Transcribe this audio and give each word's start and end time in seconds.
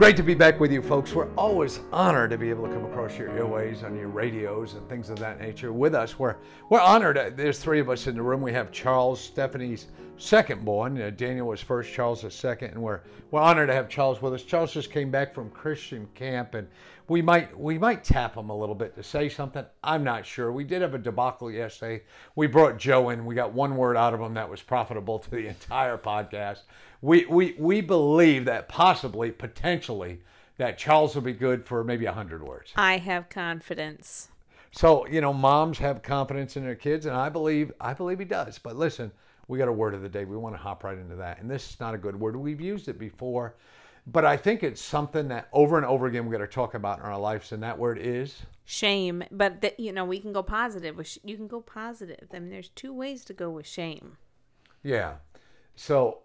Great 0.00 0.16
to 0.16 0.22
be 0.22 0.34
back 0.34 0.58
with 0.58 0.72
you, 0.72 0.80
folks. 0.80 1.12
We're 1.12 1.30
always 1.34 1.80
honored 1.92 2.30
to 2.30 2.38
be 2.38 2.48
able 2.48 2.66
to 2.66 2.72
come 2.72 2.86
across 2.86 3.18
your 3.18 3.28
airways 3.36 3.82
on 3.82 3.94
your 3.94 4.08
radios 4.08 4.72
and 4.72 4.88
things 4.88 5.10
of 5.10 5.18
that 5.18 5.38
nature 5.38 5.74
with 5.74 5.94
us. 5.94 6.18
We're 6.18 6.36
we're 6.70 6.80
honored. 6.80 7.34
There's 7.36 7.58
three 7.58 7.80
of 7.80 7.90
us 7.90 8.06
in 8.06 8.14
the 8.14 8.22
room. 8.22 8.40
We 8.40 8.50
have 8.50 8.72
Charles, 8.72 9.20
Stephanie's 9.20 9.88
second 10.16 10.64
born. 10.64 10.98
Uh, 10.98 11.10
Daniel 11.10 11.48
was 11.48 11.60
first, 11.60 11.92
Charles 11.92 12.24
is 12.24 12.34
second, 12.34 12.70
and 12.70 12.82
we're 12.82 13.00
we're 13.30 13.42
honored 13.42 13.68
to 13.68 13.74
have 13.74 13.90
Charles 13.90 14.22
with 14.22 14.32
us. 14.32 14.42
Charles 14.42 14.72
just 14.72 14.90
came 14.90 15.10
back 15.10 15.34
from 15.34 15.50
Christian 15.50 16.08
camp, 16.14 16.54
and 16.54 16.66
we 17.08 17.20
might 17.20 17.54
we 17.60 17.76
might 17.76 18.02
tap 18.02 18.38
him 18.38 18.48
a 18.48 18.56
little 18.56 18.74
bit 18.74 18.94
to 18.94 19.02
say 19.02 19.28
something. 19.28 19.66
I'm 19.84 20.02
not 20.02 20.24
sure. 20.24 20.50
We 20.50 20.64
did 20.64 20.80
have 20.80 20.94
a 20.94 20.98
debacle 20.98 21.50
yesterday. 21.50 22.04
We 22.36 22.46
brought 22.46 22.78
Joe 22.78 23.10
in. 23.10 23.26
We 23.26 23.34
got 23.34 23.52
one 23.52 23.76
word 23.76 23.98
out 23.98 24.14
of 24.14 24.20
him 24.20 24.32
that 24.32 24.48
was 24.48 24.62
profitable 24.62 25.18
to 25.18 25.30
the 25.30 25.46
entire 25.48 25.98
podcast 25.98 26.60
we, 27.02 27.24
we, 27.26 27.54
we 27.58 27.80
believe 27.80 28.44
that 28.44 28.68
possibly, 28.68 29.30
potentially, 29.30 30.20
that 30.58 30.76
Charles 30.76 31.14
will 31.14 31.22
be 31.22 31.32
good 31.32 31.64
for 31.64 31.82
maybe 31.82 32.04
100 32.04 32.42
words. 32.42 32.72
I 32.76 32.98
have 32.98 33.28
confidence. 33.28 34.28
So, 34.72 35.06
you 35.06 35.20
know, 35.20 35.32
moms 35.32 35.78
have 35.78 36.02
confidence 36.02 36.56
in 36.56 36.62
their 36.62 36.74
kids, 36.74 37.06
and 37.06 37.16
I 37.16 37.28
believe 37.28 37.72
I 37.80 37.94
believe 37.94 38.18
he 38.18 38.24
does. 38.24 38.58
But 38.58 38.76
listen, 38.76 39.10
we 39.48 39.58
got 39.58 39.68
a 39.68 39.72
word 39.72 39.94
of 39.94 40.02
the 40.02 40.08
day. 40.08 40.24
We 40.24 40.36
want 40.36 40.54
to 40.54 40.60
hop 40.60 40.84
right 40.84 40.96
into 40.96 41.16
that. 41.16 41.40
And 41.40 41.50
this 41.50 41.70
is 41.70 41.80
not 41.80 41.94
a 41.94 41.98
good 41.98 42.18
word. 42.18 42.36
We've 42.36 42.60
used 42.60 42.88
it 42.88 42.98
before, 42.98 43.56
but 44.06 44.24
I 44.24 44.36
think 44.36 44.62
it's 44.62 44.80
something 44.80 45.28
that 45.28 45.48
over 45.52 45.76
and 45.76 45.86
over 45.86 46.06
again 46.06 46.26
we 46.26 46.32
got 46.32 46.38
to 46.38 46.46
talk 46.46 46.74
about 46.74 46.98
in 46.98 47.04
our 47.04 47.18
lives, 47.18 47.52
and 47.52 47.62
that 47.62 47.78
word 47.78 47.98
is 47.98 48.42
shame. 48.64 49.24
But 49.30 49.60
that 49.62 49.80
you 49.80 49.92
know, 49.92 50.04
we 50.04 50.20
can 50.20 50.32
go 50.32 50.42
positive. 50.42 50.96
With 50.96 51.18
you 51.24 51.36
can 51.36 51.48
go 51.48 51.60
positive. 51.60 52.28
I 52.32 52.38
mean, 52.38 52.50
there's 52.50 52.68
two 52.68 52.92
ways 52.92 53.24
to 53.24 53.32
go 53.32 53.50
with 53.50 53.66
shame. 53.66 54.18
Yeah. 54.82 55.14
So 55.74 56.18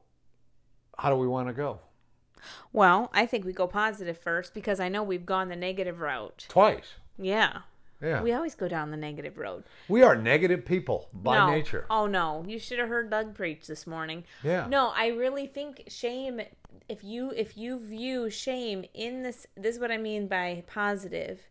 how 0.97 1.09
do 1.09 1.15
we 1.15 1.27
want 1.27 1.47
to 1.47 1.53
go? 1.53 1.79
Well, 2.71 3.09
I 3.13 3.25
think 3.25 3.45
we 3.45 3.53
go 3.53 3.67
positive 3.67 4.17
first 4.17 4.53
because 4.53 4.79
I 4.79 4.89
know 4.89 5.03
we've 5.03 5.25
gone 5.25 5.49
the 5.49 5.55
negative 5.55 5.99
route. 5.99 6.45
Twice. 6.49 6.95
Yeah. 7.17 7.59
Yeah. 8.01 8.21
We 8.21 8.33
always 8.33 8.55
go 8.55 8.67
down 8.67 8.91
the 8.91 8.97
negative 8.97 9.37
road. 9.37 9.63
We 9.87 10.03
are 10.03 10.15
negative 10.15 10.65
people 10.65 11.09
by 11.13 11.37
no. 11.37 11.49
nature. 11.49 11.85
Oh 11.89 12.07
no, 12.07 12.43
you 12.45 12.59
should 12.59 12.77
have 12.77 12.89
heard 12.89 13.09
Doug 13.09 13.33
preach 13.33 13.67
this 13.67 13.87
morning. 13.87 14.25
Yeah. 14.43 14.67
No, 14.67 14.91
I 14.95 15.07
really 15.07 15.47
think 15.47 15.83
shame 15.87 16.41
if 16.89 17.03
you 17.03 17.31
if 17.35 17.57
you 17.57 17.79
view 17.79 18.29
shame 18.29 18.85
in 18.93 19.23
this 19.23 19.47
this 19.55 19.75
is 19.75 19.81
what 19.81 19.91
I 19.91 19.97
mean 19.97 20.27
by 20.27 20.63
positive. 20.67 21.41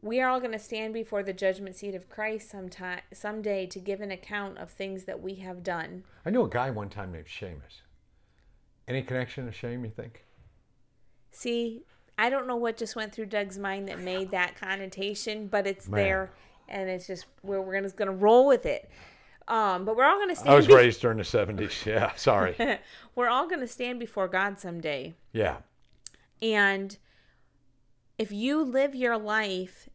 We 0.00 0.20
are 0.20 0.28
all 0.28 0.38
going 0.38 0.52
to 0.52 0.58
stand 0.58 0.92
before 0.92 1.22
the 1.22 1.32
judgment 1.32 1.76
seat 1.76 1.94
of 1.94 2.10
Christ 2.10 2.50
sometime 2.50 3.00
someday 3.12 3.66
to 3.66 3.80
give 3.80 4.02
an 4.02 4.10
account 4.10 4.58
of 4.58 4.68
things 4.68 5.04
that 5.04 5.22
we 5.22 5.36
have 5.36 5.62
done. 5.62 6.04
I 6.26 6.30
knew 6.30 6.42
a 6.42 6.48
guy 6.48 6.68
one 6.68 6.90
time 6.90 7.12
named 7.12 7.24
Seamus. 7.24 7.80
Any 8.86 9.02
connection 9.02 9.46
to 9.46 9.52
shame, 9.52 9.84
you 9.84 9.90
think? 9.90 10.24
See, 11.30 11.82
I 12.18 12.30
don't 12.30 12.46
know 12.46 12.56
what 12.56 12.76
just 12.76 12.94
went 12.94 13.12
through 13.12 13.26
Doug's 13.26 13.58
mind 13.58 13.88
that 13.88 13.98
made 13.98 14.30
that 14.30 14.56
connotation, 14.56 15.48
but 15.48 15.66
it's 15.66 15.88
Man. 15.88 16.00
there, 16.00 16.30
and 16.68 16.88
it's 16.88 17.06
just 17.06 17.26
we're 17.42 17.60
we're 17.60 17.74
gonna 17.74 17.90
gonna 17.90 18.12
roll 18.12 18.46
with 18.46 18.66
it. 18.66 18.90
Um, 19.48 19.84
but 19.84 19.96
we're 19.96 20.04
all 20.04 20.18
gonna 20.18 20.36
stand. 20.36 20.50
I 20.50 20.56
was 20.56 20.66
be- 20.66 20.74
raised 20.74 21.00
during 21.00 21.18
the 21.18 21.24
seventies. 21.24 21.82
Yeah, 21.86 22.14
sorry. 22.14 22.56
we're 23.14 23.28
all 23.28 23.48
gonna 23.48 23.66
stand 23.66 23.98
before 23.98 24.28
God 24.28 24.60
someday. 24.60 25.14
Yeah. 25.32 25.58
And 26.42 26.96
if 28.18 28.30
you 28.30 28.62
live 28.62 28.94
your 28.94 29.18
life 29.18 29.88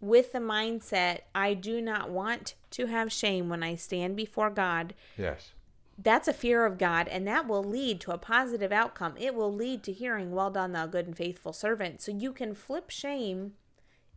with 0.00 0.32
the 0.32 0.38
mindset, 0.38 1.20
I 1.34 1.54
do 1.54 1.80
not 1.80 2.10
want 2.10 2.54
to 2.72 2.86
have 2.86 3.10
shame 3.10 3.48
when 3.48 3.62
I 3.62 3.74
stand 3.74 4.16
before 4.16 4.50
God. 4.50 4.94
Yes 5.16 5.53
that's 5.96 6.28
a 6.28 6.32
fear 6.32 6.64
of 6.64 6.78
God, 6.78 7.08
and 7.08 7.26
that 7.26 7.46
will 7.46 7.64
lead 7.64 8.00
to 8.02 8.12
a 8.12 8.18
positive 8.18 8.72
outcome. 8.72 9.14
It 9.16 9.34
will 9.34 9.52
lead 9.52 9.82
to 9.84 9.92
hearing, 9.92 10.32
Well 10.32 10.50
done, 10.50 10.72
thou 10.72 10.86
good 10.86 11.06
and 11.06 11.16
faithful 11.16 11.52
servant. 11.52 12.00
So 12.00 12.12
you 12.12 12.32
can 12.32 12.54
flip 12.54 12.90
shame 12.90 13.52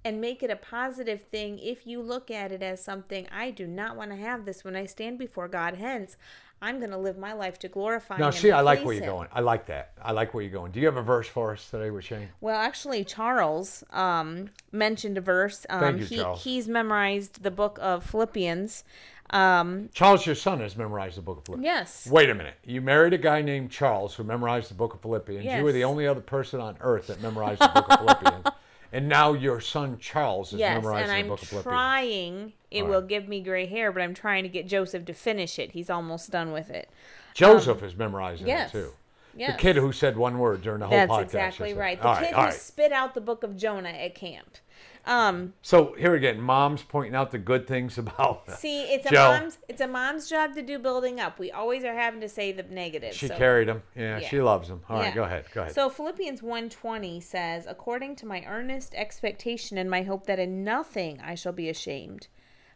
and 0.03 0.21
make 0.21 0.41
it 0.41 0.49
a 0.49 0.55
positive 0.55 1.23
thing 1.23 1.59
if 1.59 1.85
you 1.85 2.01
look 2.01 2.31
at 2.31 2.51
it 2.51 2.63
as 2.63 2.83
something 2.83 3.27
I 3.31 3.51
do 3.51 3.67
not 3.67 3.95
want 3.95 4.11
to 4.11 4.17
have 4.17 4.45
this 4.45 4.63
when 4.63 4.75
I 4.75 4.85
stand 4.85 5.17
before 5.17 5.47
God. 5.47 5.75
Hence, 5.75 6.17
I'm 6.61 6.79
going 6.79 6.91
to 6.91 6.97
live 6.97 7.17
my 7.17 7.33
life 7.33 7.59
to 7.59 7.67
glorify. 7.67 8.17
Now, 8.17 8.31
see, 8.31 8.51
I 8.51 8.61
like 8.61 8.83
where 8.83 8.95
you're 8.95 9.03
him. 9.03 9.09
going. 9.09 9.27
I 9.31 9.41
like 9.41 9.67
that. 9.67 9.91
I 10.01 10.11
like 10.11 10.33
where 10.33 10.43
you're 10.43 10.51
going. 10.51 10.71
Do 10.71 10.79
you 10.79 10.87
have 10.87 10.97
a 10.97 11.03
verse 11.03 11.27
for 11.27 11.51
us 11.51 11.69
today 11.69 11.91
with 11.91 12.03
Shane? 12.03 12.29
Well, 12.41 12.59
actually, 12.59 13.03
Charles 13.03 13.83
um, 13.91 14.49
mentioned 14.71 15.17
a 15.17 15.21
verse. 15.21 15.65
Um, 15.69 15.79
Thank 15.79 15.99
you, 15.99 16.05
he, 16.05 16.15
Charles. 16.17 16.43
He's 16.43 16.67
memorized 16.67 17.43
the 17.43 17.51
book 17.51 17.77
of 17.79 18.03
Philippians. 18.03 18.83
Um, 19.29 19.89
Charles, 19.93 20.25
your 20.25 20.35
son, 20.35 20.61
has 20.61 20.75
memorized 20.75 21.17
the 21.17 21.21
book 21.21 21.39
of 21.39 21.45
Philippians. 21.45 21.65
Yes. 21.65 22.07
Wait 22.09 22.29
a 22.29 22.33
minute. 22.33 22.55
You 22.63 22.81
married 22.81 23.13
a 23.13 23.17
guy 23.19 23.41
named 23.41 23.69
Charles 23.69 24.15
who 24.15 24.23
memorized 24.23 24.71
the 24.71 24.75
book 24.75 24.95
of 24.95 25.01
Philippians. 25.01 25.45
Yes. 25.45 25.59
You 25.59 25.63
were 25.63 25.73
the 25.73 25.83
only 25.83 26.07
other 26.07 26.21
person 26.21 26.59
on 26.59 26.77
earth 26.79 27.07
that 27.07 27.21
memorized 27.21 27.61
the 27.61 27.67
book 27.67 27.91
of 27.91 27.99
Philippians. 27.99 28.45
And 28.91 29.09
now 29.09 29.33
your 29.33 29.59
son 29.59 29.97
Charles 29.99 30.53
is 30.53 30.59
yes, 30.59 30.81
memorizing 30.81 31.03
and 31.03 31.11
I'm 31.11 31.25
the 31.25 31.29
book 31.29 31.41
of 31.41 31.47
Philippians. 31.47 31.71
trying. 31.71 32.53
It 32.71 32.83
All 32.83 32.89
will 32.89 33.01
give 33.01 33.27
me 33.27 33.41
gray 33.41 33.65
hair, 33.65 33.91
but 33.91 34.01
I'm 34.01 34.13
trying 34.13 34.43
to 34.43 34.49
get 34.49 34.67
Joseph 34.67 35.05
to 35.05 35.13
finish 35.13 35.59
it. 35.59 35.71
He's 35.71 35.89
almost 35.89 36.31
done 36.31 36.51
with 36.51 36.69
it. 36.69 36.89
Joseph 37.33 37.81
um, 37.81 37.87
is 37.87 37.95
memorizing 37.95 38.47
yes. 38.47 38.69
it 38.69 38.77
too. 38.77 38.91
Yes. 39.35 39.51
The 39.51 39.61
kid 39.61 39.75
who 39.75 39.91
said 39.91 40.17
one 40.17 40.39
word 40.39 40.63
during 40.63 40.79
the 40.79 40.87
whole 40.87 40.97
That's 40.97 41.11
podcast. 41.11 41.17
That's 41.17 41.33
exactly 41.33 41.73
right. 41.73 42.01
The 42.01 42.07
All 42.07 42.15
kid 42.15 42.21
right, 42.23 42.33
who 42.33 42.41
right. 42.41 42.53
spit 42.53 42.91
out 42.91 43.13
the 43.13 43.21
book 43.21 43.43
of 43.43 43.55
Jonah 43.55 43.89
at 43.89 44.15
camp. 44.15 44.57
Um, 45.07 45.53
So 45.61 45.95
here 45.97 46.13
again, 46.15 46.39
mom's 46.41 46.83
pointing 46.83 47.15
out 47.15 47.31
the 47.31 47.37
good 47.37 47.65
things 47.65 47.97
about. 48.03 48.49
see, 48.59 48.81
it's 48.83 49.05
a 49.05 49.09
Joe. 49.09 49.31
mom's 49.39 49.57
it's 49.69 49.81
a 49.81 49.87
mom's 49.87 50.29
job 50.29 50.53
to 50.55 50.61
do 50.61 50.77
building 50.77 51.19
up. 51.19 51.39
We 51.39 51.49
always 51.49 51.83
are 51.85 51.93
having 51.93 52.19
to 52.21 52.29
say 52.29 52.51
the 52.51 52.63
negative. 52.63 53.13
She 53.13 53.27
so. 53.27 53.35
carried 53.37 53.69
him. 53.69 53.81
Yeah, 53.95 54.19
Yeah. 54.19 54.27
she 54.27 54.41
loves 54.41 54.69
him. 54.69 54.81
All 54.89 54.97
right, 54.97 55.07
Yeah. 55.07 55.15
go 55.15 55.23
ahead. 55.23 55.45
Go 55.53 55.61
ahead. 55.61 55.73
So 55.73 55.89
Philippians 55.89 56.41
1:20 56.41 57.21
says, 57.21 57.65
"According 57.67 58.17
to 58.17 58.25
my 58.25 58.43
earnest 58.45 58.93
expectation 58.95 59.77
and 59.77 59.89
my 59.89 60.03
hope 60.03 60.25
that 60.25 60.39
in 60.39 60.63
nothing 60.65 61.21
I 61.21 61.35
shall 61.35 61.53
be 61.53 61.69
ashamed, 61.69 62.27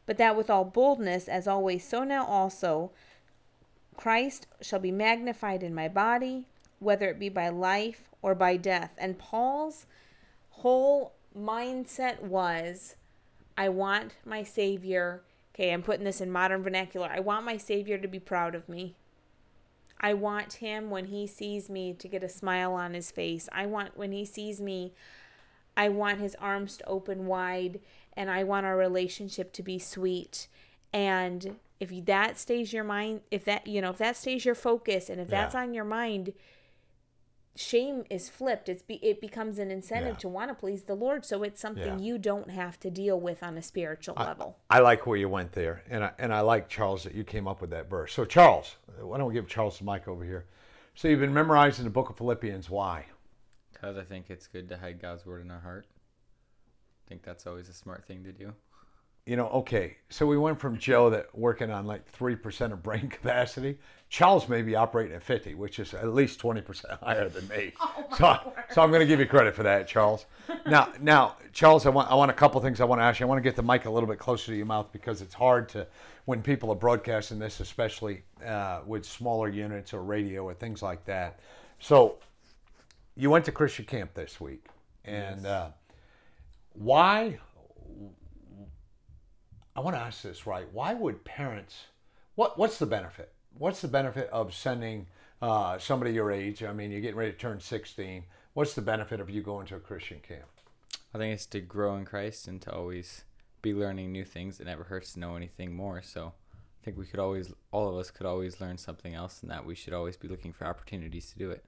but 0.06 0.18
that 0.18 0.38
with 0.38 0.50
all 0.50 0.64
boldness 0.64 1.28
as 1.28 1.48
always 1.50 1.88
so 1.88 2.04
now 2.06 2.26
also 2.26 2.92
Christ 3.98 4.48
shall 4.62 4.80
be 4.80 4.92
magnified 4.92 5.64
in 5.64 5.76
my 5.76 5.88
body, 5.90 6.48
whether 6.80 7.10
it 7.10 7.20
be 7.20 7.30
by 7.30 7.50
life 7.50 8.10
or 8.22 8.34
by 8.36 8.56
death." 8.56 8.96
And 8.98 9.20
Paul's 9.20 9.86
whole 10.50 11.14
mindset 11.38 12.22
was 12.22 12.96
I 13.58 13.70
want 13.70 14.16
my 14.26 14.44
savior, 14.44 15.24
okay, 15.54 15.72
I'm 15.72 15.84
putting 15.84 16.06
this 16.06 16.22
in 16.22 16.32
modern 16.32 16.64
vernacular. 16.64 17.10
I 17.12 17.20
want 17.20 17.46
my 17.46 17.58
savior 17.58 17.98
to 17.98 18.08
be 18.08 18.20
proud 18.20 18.56
of 18.56 18.68
me. 18.68 18.96
I 20.00 20.14
want 20.16 20.54
him 20.54 20.90
when 20.90 21.06
he 21.06 21.28
sees 21.28 21.70
me 21.70 21.94
to 21.94 22.08
get 22.08 22.24
a 22.24 22.30
smile 22.30 22.74
on 22.74 22.94
his 22.94 23.12
face. 23.12 23.48
I 23.52 23.68
want 23.68 23.96
when 23.96 24.12
he 24.12 24.26
sees 24.26 24.60
me, 24.60 24.94
I 25.78 25.90
want 25.90 26.20
his 26.20 26.36
arms 26.36 26.78
to 26.78 26.88
open 26.88 27.28
wide 27.28 27.80
and 28.18 28.30
I 28.30 28.44
want 28.44 28.66
our 28.66 28.76
relationship 28.76 29.54
to 29.54 29.64
be 29.64 29.78
sweet. 29.78 30.48
And 30.92 31.58
if 31.80 32.06
that 32.06 32.38
stays 32.38 32.74
your 32.74 32.84
mind, 32.84 33.22
if 33.30 33.46
that, 33.46 33.68
you 33.68 33.82
know, 33.82 33.92
if 33.92 33.98
that 34.00 34.18
stays 34.18 34.44
your 34.44 34.56
focus 34.56 35.10
and 35.10 35.22
if 35.22 35.28
that's 35.28 35.56
on 35.56 35.74
your 35.74 35.86
mind, 35.86 36.34
shame 37.56 38.04
is 38.10 38.30
flipped. 38.30 38.70
It's 38.70 38.82
be, 38.82 38.96
it 38.96 39.20
becomes 39.20 39.60
an 39.60 39.72
incentive 39.72 40.16
Yeah. 40.16 40.20
to 40.20 40.30
want 40.30 40.50
to 40.50 40.56
please 40.56 40.84
the 40.84 40.96
Lord. 40.96 41.26
So 41.26 41.44
it's 41.44 41.60
something 41.60 42.00
Yeah. 42.00 42.06
you 42.06 42.18
don't 42.18 42.50
have 42.50 42.80
to 42.82 42.90
deal 42.90 43.20
with 43.20 43.44
on 43.44 43.58
a 43.58 43.62
spiritual 43.62 44.16
level. 44.16 44.58
I 44.70 44.80
like 44.80 45.06
where 45.06 45.18
you 45.18 45.28
went 45.30 45.52
there, 45.52 45.84
and 45.90 46.04
I, 46.06 46.12
and 46.18 46.34
I 46.34 46.42
like 46.42 46.70
Charles 46.70 47.04
that 47.04 47.14
you 47.14 47.24
came 47.24 47.48
up 47.48 47.62
with 47.62 47.70
that 47.72 47.90
verse. 47.90 48.14
So 48.14 48.26
Charles, 48.26 48.78
why 49.00 49.18
don't 49.18 49.28
we 49.28 49.34
give 49.34 49.48
Charles 49.48 49.78
the 49.80 49.86
mic 49.86 50.08
over 50.08 50.24
here? 50.24 50.46
So 50.96 51.08
you've 51.08 51.20
been 51.20 51.34
memorizing 51.34 51.84
the 51.86 51.92
book 51.92 52.10
of 52.10 52.18
Philippians. 52.18 52.70
Why? 52.70 53.06
Because 53.72 53.98
I 53.98 54.04
think 54.04 54.30
it's 54.30 54.48
good 54.48 54.70
to 54.70 54.78
hide 54.78 55.02
God's 55.02 55.26
word 55.26 55.42
in 55.42 55.52
our 55.52 55.60
heart. 55.62 55.88
I 57.06 57.10
think 57.10 57.24
that's 57.24 57.48
always 57.48 57.68
a 57.70 57.74
smart 57.74 58.06
thing 58.06 58.24
to 58.24 58.32
do. 58.32 58.54
You 59.26 59.36
know, 59.36 59.48
okay. 59.50 59.98
So 60.10 60.26
we 60.26 60.38
went 60.38 60.60
from 60.60 60.78
Joe 60.78 61.10
that 61.12 61.28
working 61.38 61.70
on 61.70 61.86
like 61.86 62.08
three 62.08 62.36
percent 62.36 62.74
of 62.74 62.82
brain 62.82 63.08
capacity. 63.10 63.78
Charles 64.10 64.50
may 64.50 64.62
be 64.62 64.76
operating 64.76 65.16
at 65.16 65.24
fifty, 65.24 65.54
which 65.54 65.80
is 65.80 65.94
at 65.94 66.14
least 66.14 66.40
twenty 66.40 66.62
percent 66.62 67.00
higher 67.04 67.30
than 67.30 67.48
me. 67.48 67.74
Oh 67.82 68.16
so, 68.18 68.54
so 68.74 68.82
I'm 68.82 68.90
going 68.90 69.00
to 69.00 69.06
give 69.06 69.20
you 69.20 69.26
credit 69.26 69.56
for 69.56 69.64
that, 69.64 69.88
Charles. 69.88 70.26
Now, 70.66 70.92
now, 71.00 71.38
Charles, 71.54 71.86
I 71.86 71.90
want 71.90 72.12
I 72.12 72.16
want 72.16 72.30
a 72.30 72.34
couple 72.34 72.60
things 72.60 72.82
I 72.82 72.84
want 72.84 73.00
to 73.00 73.04
ask 73.04 73.20
you. 73.20 73.26
I 73.26 73.30
want 73.30 73.38
to 73.38 73.44
get 73.44 73.56
the 73.56 73.64
mic 73.64 73.86
a 73.86 73.90
little 73.90 74.10
bit 74.10 74.20
closer 74.20 74.48
to 74.48 74.56
your 74.56 74.66
mouth 74.66 74.92
because 74.92 75.22
it's 75.22 75.34
hard 75.34 75.70
to 75.70 75.88
when 76.26 76.42
people 76.42 76.70
are 76.72 76.76
broadcasting 76.76 77.40
this, 77.40 77.62
especially 77.62 78.24
uh, 78.46 78.82
with 78.86 79.06
smaller 79.06 79.48
units 79.48 79.94
or 79.94 80.04
radio 80.04 80.44
or 80.44 80.54
things 80.54 80.82
like 80.82 81.06
that. 81.06 81.40
So, 81.80 82.18
you 83.16 83.30
went 83.30 83.46
to 83.46 83.52
Christian 83.52 83.86
camp 83.86 84.14
this 84.14 84.42
week, 84.42 84.66
and 85.06 85.46
uh, 85.46 85.70
why? 86.74 87.40
I 89.76 89.80
want 89.80 89.96
to 89.96 90.02
ask 90.02 90.22
this 90.22 90.46
right. 90.46 90.68
Why 90.72 90.94
would 90.94 91.24
parents? 91.24 91.86
What 92.36 92.58
What's 92.58 92.78
the 92.78 92.86
benefit? 92.86 93.32
What's 93.58 93.82
the 93.82 93.88
benefit 93.88 94.30
of 94.30 94.54
sending 94.54 95.08
uh, 95.42 95.78
somebody 95.78 96.14
your 96.14 96.32
age? 96.32 96.64
I 96.64 96.74
mean, 96.74 96.92
you're 96.92 97.02
getting 97.02 97.18
ready 97.18 97.32
to 97.32 97.38
turn 97.38 97.60
16. 97.60 98.24
What's 98.54 98.74
the 98.74 98.82
benefit 98.82 99.20
of 99.20 99.30
you 99.30 99.42
going 99.42 99.68
to 99.68 99.76
a 99.76 99.80
Christian 99.80 100.20
camp? 100.20 100.48
I 101.14 101.18
think 101.18 101.34
it's 101.34 101.46
to 101.48 101.60
grow 101.62 101.96
in 101.96 102.06
Christ 102.06 102.48
and 102.48 102.62
to 102.64 102.74
always 102.74 103.24
be 103.62 103.74
learning 103.74 104.12
new 104.12 104.26
things. 104.26 104.60
It 104.60 104.68
never 104.68 104.84
hurts 104.84 105.14
to 105.14 105.20
know 105.20 105.36
anything 105.36 105.74
more. 105.74 106.02
So 106.02 106.34
I 106.82 106.86
think 106.86 106.98
we 106.98 107.06
could 107.06 107.20
always, 107.20 107.54
all 107.72 107.90
of 107.90 107.96
us 107.96 108.12
could 108.12 108.26
always 108.26 108.60
learn 108.60 108.78
something 108.78 109.14
else, 109.14 109.42
and 109.42 109.52
that 109.52 109.66
we 109.66 109.76
should 109.76 109.94
always 109.94 110.18
be 110.18 110.28
looking 110.28 110.52
for 110.52 110.66
opportunities 110.66 111.32
to 111.32 111.38
do 111.38 111.52
it. 111.52 111.64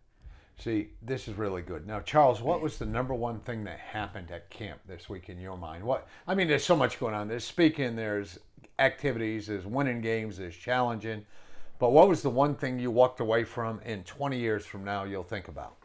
See, 0.57 0.89
this 1.01 1.27
is 1.27 1.35
really 1.35 1.61
good. 1.61 1.87
Now, 1.87 1.99
Charles, 1.99 2.41
what 2.41 2.61
was 2.61 2.77
the 2.77 2.85
number 2.85 3.13
one 3.13 3.39
thing 3.39 3.63
that 3.65 3.79
happened 3.79 4.31
at 4.31 4.49
camp 4.49 4.79
this 4.87 5.09
week 5.09 5.29
in 5.29 5.39
your 5.39 5.57
mind? 5.57 5.83
What 5.83 6.07
I 6.27 6.35
mean, 6.35 6.47
there's 6.47 6.63
so 6.63 6.75
much 6.75 6.99
going 6.99 7.15
on. 7.15 7.27
There's 7.27 7.43
speaking, 7.43 7.95
there's 7.95 8.39
activities, 8.79 9.47
there's 9.47 9.65
winning 9.65 10.01
games, 10.01 10.37
there's 10.37 10.55
challenging. 10.55 11.25
But 11.79 11.91
what 11.91 12.07
was 12.07 12.21
the 12.21 12.29
one 12.29 12.55
thing 12.55 12.79
you 12.79 12.91
walked 12.91 13.19
away 13.19 13.43
from 13.43 13.81
in 13.81 14.03
20 14.03 14.39
years 14.39 14.65
from 14.65 14.83
now 14.83 15.03
you'll 15.03 15.23
think 15.23 15.47
about? 15.47 15.75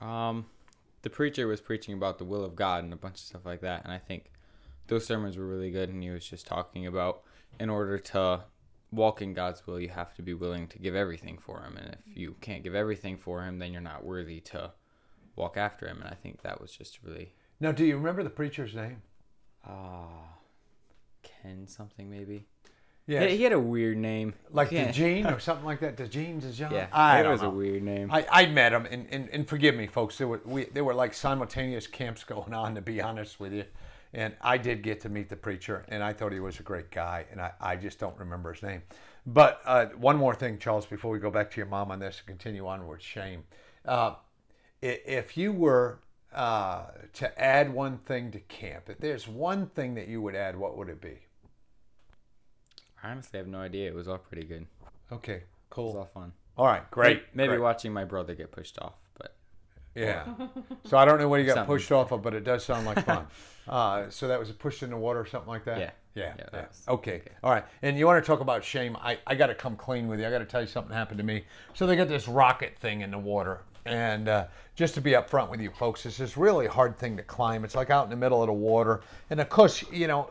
Um, 0.00 0.46
the 1.02 1.10
preacher 1.10 1.46
was 1.46 1.60
preaching 1.60 1.94
about 1.94 2.18
the 2.18 2.24
will 2.24 2.44
of 2.44 2.54
God 2.54 2.84
and 2.84 2.92
a 2.92 2.96
bunch 2.96 3.14
of 3.14 3.20
stuff 3.20 3.44
like 3.44 3.62
that, 3.62 3.82
and 3.84 3.92
I 3.92 3.98
think 3.98 4.30
those 4.86 5.06
sermons 5.06 5.36
were 5.36 5.46
really 5.46 5.70
good. 5.70 5.88
And 5.88 6.02
he 6.02 6.10
was 6.10 6.28
just 6.28 6.46
talking 6.46 6.86
about 6.86 7.22
in 7.58 7.70
order 7.70 7.98
to 7.98 8.44
walk 8.90 9.20
in 9.22 9.34
God's 9.34 9.66
will, 9.66 9.78
you 9.80 9.88
have 9.90 10.14
to 10.14 10.22
be 10.22 10.34
willing 10.34 10.66
to 10.68 10.78
give 10.78 10.94
everything 10.94 11.38
for 11.38 11.60
Him, 11.62 11.76
and 11.76 11.96
if 12.06 12.16
you 12.16 12.36
can't 12.40 12.62
give 12.62 12.74
everything 12.74 13.16
for 13.18 13.42
Him, 13.44 13.58
then 13.58 13.72
you're 13.72 13.82
not 13.82 14.04
worthy 14.04 14.40
to 14.40 14.72
walk 15.36 15.56
after 15.56 15.86
Him. 15.86 15.98
And 16.00 16.08
I 16.10 16.14
think 16.14 16.42
that 16.42 16.60
was 16.60 16.72
just 16.72 16.98
really 17.02 17.34
Now, 17.60 17.72
do 17.72 17.84
you 17.84 17.96
remember 17.96 18.22
the 18.22 18.30
preacher's 18.30 18.74
name? 18.74 19.02
ah 19.66 20.08
Ken 21.22 21.66
something 21.66 22.08
maybe. 22.08 22.46
Yeah, 23.06 23.24
He 23.26 23.42
had 23.42 23.52
a 23.52 23.58
weird 23.58 23.96
name. 23.96 24.34
like 24.50 24.70
Yeah. 24.70 24.86
the 24.88 24.92
Gene 24.92 25.26
or 25.26 25.38
something 25.48 25.64
like 25.64 25.80
that. 25.80 25.96
The 25.96 26.06
Gene's 26.06 26.44
is 26.44 26.58
John. 26.58 26.72
Yeah, 26.72 26.88
I 26.92 27.22
it 27.22 27.28
was 27.28 27.40
know. 27.40 27.48
a 27.48 27.50
weird 27.50 27.82
name. 27.82 28.10
I, 28.12 28.26
I 28.30 28.46
met 28.46 28.72
him, 28.74 28.86
and, 28.90 29.06
and, 29.10 29.30
and 29.30 29.48
forgive 29.48 29.74
me, 29.74 29.86
folks. 29.86 30.18
There 30.18 30.28
were 30.28 30.42
we 30.44 30.64
there 30.66 30.84
were 30.84 30.92
like 30.94 31.14
simultaneous 31.14 31.86
camps 31.86 32.22
going 32.24 32.52
on. 32.52 32.74
To 32.74 32.82
be 32.82 33.00
honest 33.00 33.40
with 33.40 33.52
you, 33.54 33.64
and 34.12 34.34
I 34.40 34.58
did 34.58 34.82
get 34.82 35.00
to 35.02 35.08
meet 35.08 35.28
the 35.28 35.36
preacher, 35.36 35.84
and 35.88 36.02
I 36.02 36.12
thought 36.12 36.32
he 36.32 36.40
was 36.40 36.60
a 36.60 36.62
great 36.62 36.90
guy, 36.90 37.26
and 37.30 37.40
I, 37.40 37.52
I 37.60 37.76
just 37.76 37.98
don't 37.98 38.18
remember 38.18 38.52
his 38.52 38.62
name. 38.62 38.82
But 39.26 39.60
uh, 39.64 39.86
one 39.98 40.16
more 40.16 40.34
thing, 40.34 40.58
Charles, 40.58 40.86
before 40.86 41.10
we 41.10 41.18
go 41.18 41.30
back 41.30 41.50
to 41.50 41.56
your 41.58 41.66
mom 41.66 41.90
on 41.90 41.98
this 41.98 42.18
and 42.18 42.26
continue 42.26 42.66
on 42.66 42.86
with 42.86 43.02
shame, 43.02 43.44
uh, 43.84 44.14
if 44.80 45.36
you 45.36 45.52
were 45.52 45.98
uh, 46.34 46.86
to 47.14 47.42
add 47.42 47.72
one 47.72 47.98
thing 47.98 48.30
to 48.30 48.40
camp, 48.40 48.88
if 48.88 48.98
there's 48.98 49.26
one 49.28 49.66
thing 49.68 49.94
that 49.94 50.08
you 50.08 50.22
would 50.22 50.34
add, 50.34 50.56
what 50.56 50.76
would 50.78 50.88
it 50.88 51.00
be? 51.00 51.18
I 53.02 53.10
honestly 53.10 53.38
have 53.38 53.46
no 53.46 53.58
idea. 53.60 53.88
It 53.88 53.94
was 53.94 54.08
all 54.08 54.18
pretty 54.18 54.46
good. 54.46 54.66
Okay, 55.12 55.32
It 55.34 55.42
was 55.42 55.92
cool. 55.92 55.96
all 55.98 56.04
fun. 56.06 56.32
All 56.56 56.66
right, 56.66 56.90
great. 56.90 57.22
Maybe 57.34 57.48
great. 57.50 57.60
watching 57.60 57.92
my 57.92 58.04
brother 58.04 58.34
get 58.34 58.50
pushed 58.50 58.78
off, 58.80 58.94
but 59.18 59.36
Yeah. 59.98 60.26
So 60.84 60.96
I 60.96 61.04
don't 61.04 61.18
know 61.18 61.28
what 61.28 61.40
he 61.40 61.46
got 61.46 61.56
Something. 61.56 61.74
pushed 61.74 61.92
off 61.92 62.12
of, 62.12 62.22
but 62.22 62.34
it 62.34 62.44
does 62.44 62.64
sound 62.64 62.86
like 62.86 63.04
fun. 63.04 63.26
uh, 63.68 64.08
so 64.08 64.28
that 64.28 64.38
was 64.38 64.50
pushed 64.52 64.82
in 64.82 64.90
the 64.90 64.96
water 64.96 65.20
or 65.20 65.26
something 65.26 65.48
like 65.48 65.64
that? 65.66 65.78
Yeah. 65.78 65.90
Yeah. 66.14 66.34
Yeah, 66.38 66.44
yeah. 66.52 66.64
Okay. 66.88 67.16
okay. 67.16 67.30
All 67.44 67.50
right. 67.50 67.64
And 67.82 67.98
you 67.98 68.06
want 68.06 68.22
to 68.22 68.26
talk 68.26 68.40
about 68.40 68.64
shame? 68.64 68.96
I, 68.96 69.18
I 69.26 69.34
got 69.34 69.48
to 69.48 69.54
come 69.54 69.76
clean 69.76 70.08
with 70.08 70.18
you. 70.18 70.26
I 70.26 70.30
got 70.30 70.38
to 70.38 70.46
tell 70.46 70.60
you 70.60 70.66
something 70.66 70.94
happened 70.94 71.18
to 71.18 71.24
me. 71.24 71.44
So 71.74 71.86
they 71.86 71.94
got 71.94 72.08
this 72.08 72.26
rocket 72.26 72.76
thing 72.78 73.02
in 73.02 73.10
the 73.10 73.18
water. 73.18 73.60
And 73.84 74.28
uh, 74.28 74.46
just 74.74 74.94
to 74.94 75.00
be 75.00 75.12
upfront 75.12 75.50
with 75.50 75.60
you 75.60 75.70
folks, 75.70 76.04
it's 76.06 76.18
this 76.18 76.36
really 76.36 76.66
hard 76.66 76.96
thing 76.96 77.16
to 77.16 77.22
climb. 77.22 77.64
It's 77.64 77.74
like 77.74 77.90
out 77.90 78.04
in 78.04 78.10
the 78.10 78.16
middle 78.16 78.42
of 78.42 78.48
the 78.48 78.52
water. 78.52 79.02
And 79.30 79.40
of 79.40 79.48
course, 79.48 79.84
you 79.92 80.06
know, 80.06 80.30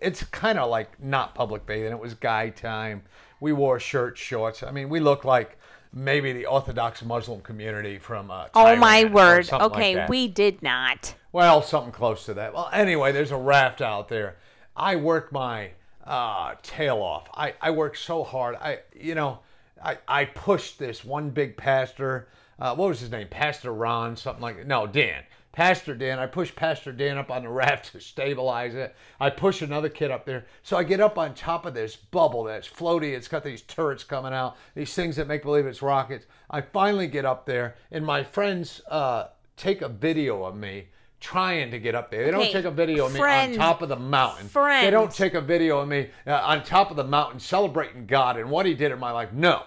it's 0.00 0.22
kind 0.24 0.58
of 0.58 0.70
like 0.70 1.00
not 1.02 1.34
public 1.34 1.66
bathing. 1.66 1.92
It 1.92 1.98
was 1.98 2.14
guy 2.14 2.50
time. 2.50 3.02
We 3.40 3.52
wore 3.52 3.78
shirts, 3.78 4.20
shorts. 4.20 4.62
I 4.62 4.70
mean, 4.70 4.88
we 4.88 5.00
look 5.00 5.24
like 5.24 5.58
maybe 5.92 6.32
the 6.32 6.46
Orthodox 6.46 7.02
Muslim 7.04 7.40
community 7.40 7.98
from 7.98 8.30
uh, 8.30 8.46
Oh 8.54 8.76
my 8.76 9.04
word. 9.04 9.46
something 9.46 9.70
like 9.70 9.96
Okay, 9.96 10.06
we 10.08 10.28
did 10.28 10.62
not. 10.62 11.14
Well, 11.32 11.62
something 11.62 11.92
close 11.92 12.24
to 12.26 12.34
that. 12.34 12.54
Well, 12.54 12.68
anyway, 12.72 13.12
there's 13.12 13.30
a 13.30 13.36
raft 13.36 13.80
out 13.82 14.08
there. 14.08 14.36
I 14.76 14.96
work 14.96 15.32
my 15.32 15.70
uh, 16.04 16.54
tail 16.62 16.98
off. 16.98 17.28
I, 17.34 17.54
I 17.60 17.70
work 17.70 17.96
so 17.96 18.24
hard. 18.24 18.56
I, 18.56 18.80
you 18.98 19.14
know, 19.14 19.40
I, 19.82 19.98
I 20.06 20.24
pushed 20.26 20.78
this 20.78 21.04
one 21.04 21.30
big 21.30 21.56
pastor. 21.56 22.28
Uh, 22.58 22.74
what 22.74 22.88
was 22.88 23.00
his 23.00 23.10
name? 23.10 23.28
Pastor 23.28 23.72
Ron, 23.72 24.16
something 24.16 24.42
like 24.42 24.56
that. 24.56 24.66
No, 24.66 24.86
Dan. 24.86 25.22
Pastor 25.56 25.94
Dan. 25.94 26.18
I 26.18 26.26
push 26.26 26.54
Pastor 26.54 26.92
Dan 26.92 27.16
up 27.16 27.30
on 27.30 27.42
the 27.42 27.48
raft 27.64 27.90
to 27.92 28.00
stabilize 28.00 28.74
it. 28.74 28.94
I 29.18 29.30
push 29.30 29.62
another 29.62 29.88
kid 29.88 30.10
up 30.10 30.26
there. 30.26 30.44
So 30.62 30.76
I 30.76 30.84
get 30.84 31.00
up 31.00 31.16
on 31.16 31.32
top 31.32 31.64
of 31.64 31.72
this 31.72 31.96
bubble 31.96 32.44
that's 32.44 32.68
floaty. 32.68 33.16
It's 33.16 33.26
got 33.26 33.42
these 33.42 33.62
turrets 33.62 34.04
coming 34.04 34.34
out, 34.34 34.58
these 34.74 34.92
things 34.92 35.16
that 35.16 35.26
make 35.26 35.44
believe 35.44 35.64
it's 35.64 35.80
rockets. 35.80 36.26
I 36.50 36.60
finally 36.60 37.06
get 37.06 37.24
up 37.24 37.46
there, 37.46 37.76
and 37.90 38.04
my 38.04 38.22
friends 38.22 38.82
uh, 38.88 39.28
take 39.56 39.80
a 39.80 39.88
video 39.88 40.44
of 40.44 40.56
me 40.56 40.88
trying 41.20 41.70
to 41.70 41.78
get 41.78 41.94
up 41.94 42.10
there. 42.10 42.26
They 42.26 42.30
don't 42.32 42.42
Okay, 42.42 42.52
take 42.52 42.66
a 42.66 42.70
video 42.70 43.06
of 43.06 43.14
me 43.14 43.18
friend, 43.18 43.54
on 43.54 43.58
top 43.58 43.80
of 43.80 43.88
the 43.88 43.96
mountain. 43.96 44.48
They 44.84 44.90
don't 44.90 45.10
take 45.10 45.32
a 45.32 45.40
video 45.40 45.78
of 45.78 45.88
me 45.88 46.10
uh, 46.26 46.34
on 46.34 46.64
top 46.64 46.90
of 46.90 46.98
the 46.98 47.04
mountain 47.04 47.40
celebrating 47.40 48.04
God 48.04 48.36
and 48.36 48.50
what 48.50 48.66
He 48.66 48.74
did 48.74 48.92
in 48.92 48.98
my 48.98 49.10
life. 49.10 49.32
No. 49.32 49.62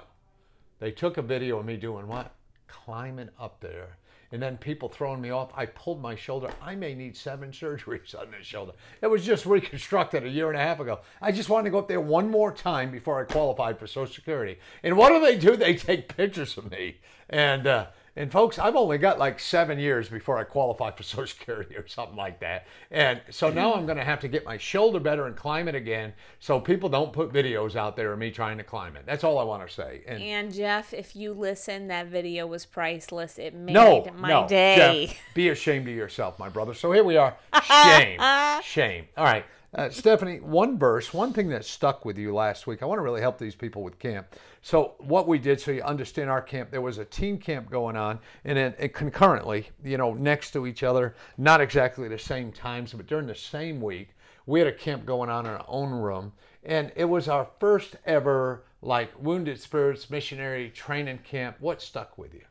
They 0.78 0.92
took 0.92 1.18
a 1.18 1.24
video 1.24 1.58
of 1.58 1.66
me 1.66 1.78
doing 1.78 2.08
what? 2.08 2.36
Climbing 2.68 3.30
up 3.40 3.60
there. 3.60 3.98
And 4.32 4.42
then 4.42 4.58
people 4.58 4.90
throwing 4.90 5.22
me 5.22 5.32
off. 5.32 5.52
I 5.56 5.66
pulled 5.66 6.02
my 6.02 6.16
shoulder. 6.16 6.52
I 6.62 6.76
may 6.76 6.94
need 6.94 7.18
seven 7.18 7.52
surgeries 7.52 8.14
on 8.14 8.30
this 8.32 8.46
shoulder. 8.46 8.74
It 9.02 9.08
was 9.08 9.26
just 9.26 9.46
reconstructed 9.46 10.24
a 10.24 10.30
year 10.30 10.50
and 10.50 10.58
a 10.58 10.62
half 10.62 10.80
ago. 10.80 11.00
I 11.22 11.32
just 11.32 11.50
wanted 11.50 11.66
to 11.66 11.70
go 11.72 11.80
up 11.80 11.88
there 11.88 12.02
one 12.02 12.30
more 12.30 12.52
time 12.52 12.92
before 12.92 13.20
I 13.20 13.24
qualified 13.24 13.80
for 13.80 13.88
Social 13.88 14.14
Security. 14.14 14.60
And 14.84 14.98
what 14.98 15.10
do 15.10 15.20
they 15.20 15.38
do? 15.38 15.56
They 15.56 15.76
take 15.76 16.16
pictures 16.16 16.58
of 16.58 16.70
me. 16.70 16.98
And 17.30 17.66
uh, 17.66 17.88
and 18.20 18.30
folks, 18.30 18.60
I've 18.60 18.76
only 18.76 18.98
got 18.98 19.18
like 19.18 19.40
seven 19.40 19.80
years 19.80 20.10
before 20.10 20.38
I 20.38 20.44
qualify 20.44 20.92
for 20.92 21.04
Social 21.04 21.26
Security 21.26 21.78
or 21.78 21.88
something 21.88 22.18
like 22.18 22.42
that. 22.42 22.68
And 22.92 23.22
so 23.30 23.50
now 23.50 23.74
I'm 23.74 23.86
going 23.86 23.98
to 23.98 24.04
have 24.04 24.20
to 24.20 24.28
get 24.28 24.44
my 24.46 24.58
shoulder 24.58 25.00
better 25.00 25.26
and 25.26 25.38
climb 25.38 25.70
it 25.70 25.76
again, 25.76 26.12
so 26.42 26.60
people 26.60 26.90
don't 26.90 27.14
put 27.14 27.32
videos 27.32 27.78
out 27.78 27.96
there 27.96 28.12
of 28.12 28.20
me 28.20 28.30
trying 28.30 28.58
to 28.58 28.64
climb 28.64 28.98
it. 28.98 29.06
That's 29.06 29.24
all 29.24 29.40
I 29.40 29.44
want 29.44 29.66
to 29.66 29.74
say. 29.74 30.02
And 30.06 30.22
And 30.22 30.54
Jeff, 30.54 30.94
if 30.94 31.16
you 31.16 31.32
listen, 31.34 31.88
that 31.88 32.08
video 32.08 32.46
was 32.46 32.66
priceless. 32.66 33.40
It 33.40 33.56
made 33.56 33.72
no, 33.72 34.06
my 34.14 34.28
no, 34.28 34.48
day. 34.50 35.08
Jeff, 35.08 35.22
be 35.34 35.48
ashamed 35.48 35.88
of 35.88 35.96
yourself, 35.96 36.38
my 36.38 36.50
brother. 36.50 36.74
So 36.74 36.92
here 36.92 37.06
we 37.06 37.16
are. 37.16 37.38
Shame, 37.64 38.20
shame. 38.64 39.08
All 39.16 39.24
right, 39.24 39.46
uh, 39.76 39.90
Stephanie. 39.90 40.40
One 40.40 40.78
verse, 40.78 41.14
one 41.14 41.34
thing 41.34 41.50
that 41.50 41.66
stuck 41.66 42.06
with 42.06 42.18
you 42.18 42.34
last 42.34 42.68
week. 42.68 42.82
I 42.82 42.86
want 42.86 43.00
to 43.00 43.04
really 43.04 43.22
help 43.22 43.38
these 43.38 43.56
people 43.56 43.84
with 43.84 44.00
camp. 44.00 44.36
So 44.62 44.96
what 45.00 45.28
we 45.28 45.38
did, 45.38 45.62
so 45.62 45.72
you 45.72 45.82
understand 45.84 46.30
our 46.30 46.42
camp, 46.42 46.72
there 46.72 46.82
was 46.82 46.98
a 46.98 47.06
team 47.06 47.38
camp 47.38 47.70
going 47.70 47.96
on, 47.96 48.20
and 48.46 48.58
then 48.58 48.74
and 48.80 48.94
concurrently, 48.94 49.70
you 49.84 49.98
know, 49.98 50.14
next 50.14 50.52
to 50.52 50.68
each 50.68 50.84
other, 50.84 51.16
not 51.38 51.62
exactly 51.62 52.08
the 52.08 52.20
same 52.20 52.52
times, 52.52 52.94
but 52.94 53.08
during 53.08 53.28
the 53.28 53.36
same 53.36 53.82
week, 53.82 54.10
we 54.46 54.60
had 54.60 54.68
a 54.68 54.74
camp 54.74 55.06
going 55.06 55.30
on 55.30 55.46
in 55.46 55.52
our 55.52 55.66
own 55.68 55.92
room, 55.92 56.34
and 56.64 56.92
it 56.96 57.06
was 57.06 57.28
our 57.28 57.48
first 57.60 57.96
ever 58.06 58.64
like 58.82 59.12
wounded 59.22 59.60
spirits 59.60 60.10
missionary 60.10 60.70
training 60.70 61.20
camp. 61.20 61.58
What 61.60 61.82
stuck 61.82 62.18
with 62.18 62.34
you? 62.34 62.42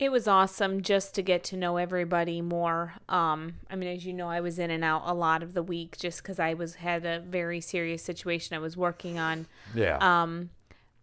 It 0.00 0.10
was 0.10 0.26
awesome 0.26 0.80
just 0.80 1.14
to 1.16 1.22
get 1.22 1.44
to 1.44 1.58
know 1.58 1.76
everybody 1.76 2.40
more. 2.40 2.94
Um, 3.06 3.56
I 3.68 3.76
mean, 3.76 3.94
as 3.94 4.06
you 4.06 4.14
know, 4.14 4.28
I 4.28 4.40
was 4.40 4.58
in 4.58 4.70
and 4.70 4.82
out 4.82 5.02
a 5.04 5.12
lot 5.12 5.42
of 5.42 5.52
the 5.52 5.62
week 5.62 5.98
just 5.98 6.22
because 6.22 6.38
I 6.38 6.54
was 6.54 6.76
had 6.76 7.04
a 7.04 7.20
very 7.20 7.60
serious 7.60 8.02
situation 8.02 8.56
I 8.56 8.60
was 8.60 8.78
working 8.78 9.18
on. 9.18 9.46
Yeah. 9.74 9.98
Um, 10.00 10.48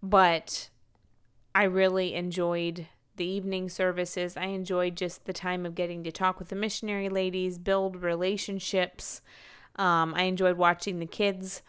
but 0.01 0.69
I 1.53 1.65
really 1.65 2.15
enjoyed 2.15 2.87
the 3.17 3.25
evening 3.25 3.69
services. 3.69 4.35
I 4.35 4.45
enjoyed 4.45 4.95
just 4.95 5.25
the 5.25 5.33
time 5.33 5.63
of 5.63 5.75
getting 5.75 6.03
to 6.03 6.11
talk 6.11 6.39
with 6.39 6.49
the 6.49 6.55
missionary 6.55 7.07
ladies, 7.07 7.59
build 7.59 8.01
relationships. 8.01 9.21
Um, 9.75 10.15
I 10.15 10.23
enjoyed 10.23 10.57
watching 10.57 10.97
the 10.97 11.05
kids 11.05 11.61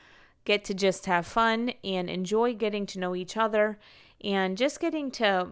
get 0.47 0.65
to 0.65 0.73
just 0.73 1.05
have 1.05 1.27
fun 1.27 1.75
and 1.85 2.09
enjoy 2.09 2.55
getting 2.55 2.87
to 2.87 2.99
know 2.99 3.15
each 3.15 3.37
other 3.37 3.79
and 4.25 4.57
just 4.57 4.81
getting 4.81 5.11
to 5.11 5.49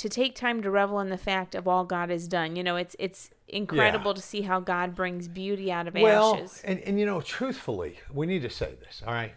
to 0.00 0.08
take 0.08 0.34
time 0.34 0.62
to 0.62 0.70
revel 0.70 0.98
in 1.00 1.10
the 1.10 1.18
fact 1.18 1.54
of 1.54 1.68
all 1.68 1.84
God 1.84 2.08
has 2.08 2.26
done. 2.26 2.56
You 2.56 2.64
know, 2.64 2.76
it's 2.76 2.96
it's 2.98 3.28
incredible 3.48 4.12
Yeah. 4.12 4.14
to 4.14 4.22
see 4.22 4.40
how 4.40 4.58
God 4.58 4.94
brings 4.94 5.28
beauty 5.28 5.70
out 5.70 5.86
of 5.86 5.94
well, 5.94 6.36
ashes. 6.36 6.62
and, 6.64 6.80
and 6.80 6.98
you 6.98 7.04
know, 7.04 7.20
truthfully, 7.20 8.00
we 8.10 8.26
need 8.26 8.40
to 8.40 8.48
say 8.48 8.74
this, 8.80 9.02
all 9.06 9.12
right? 9.12 9.34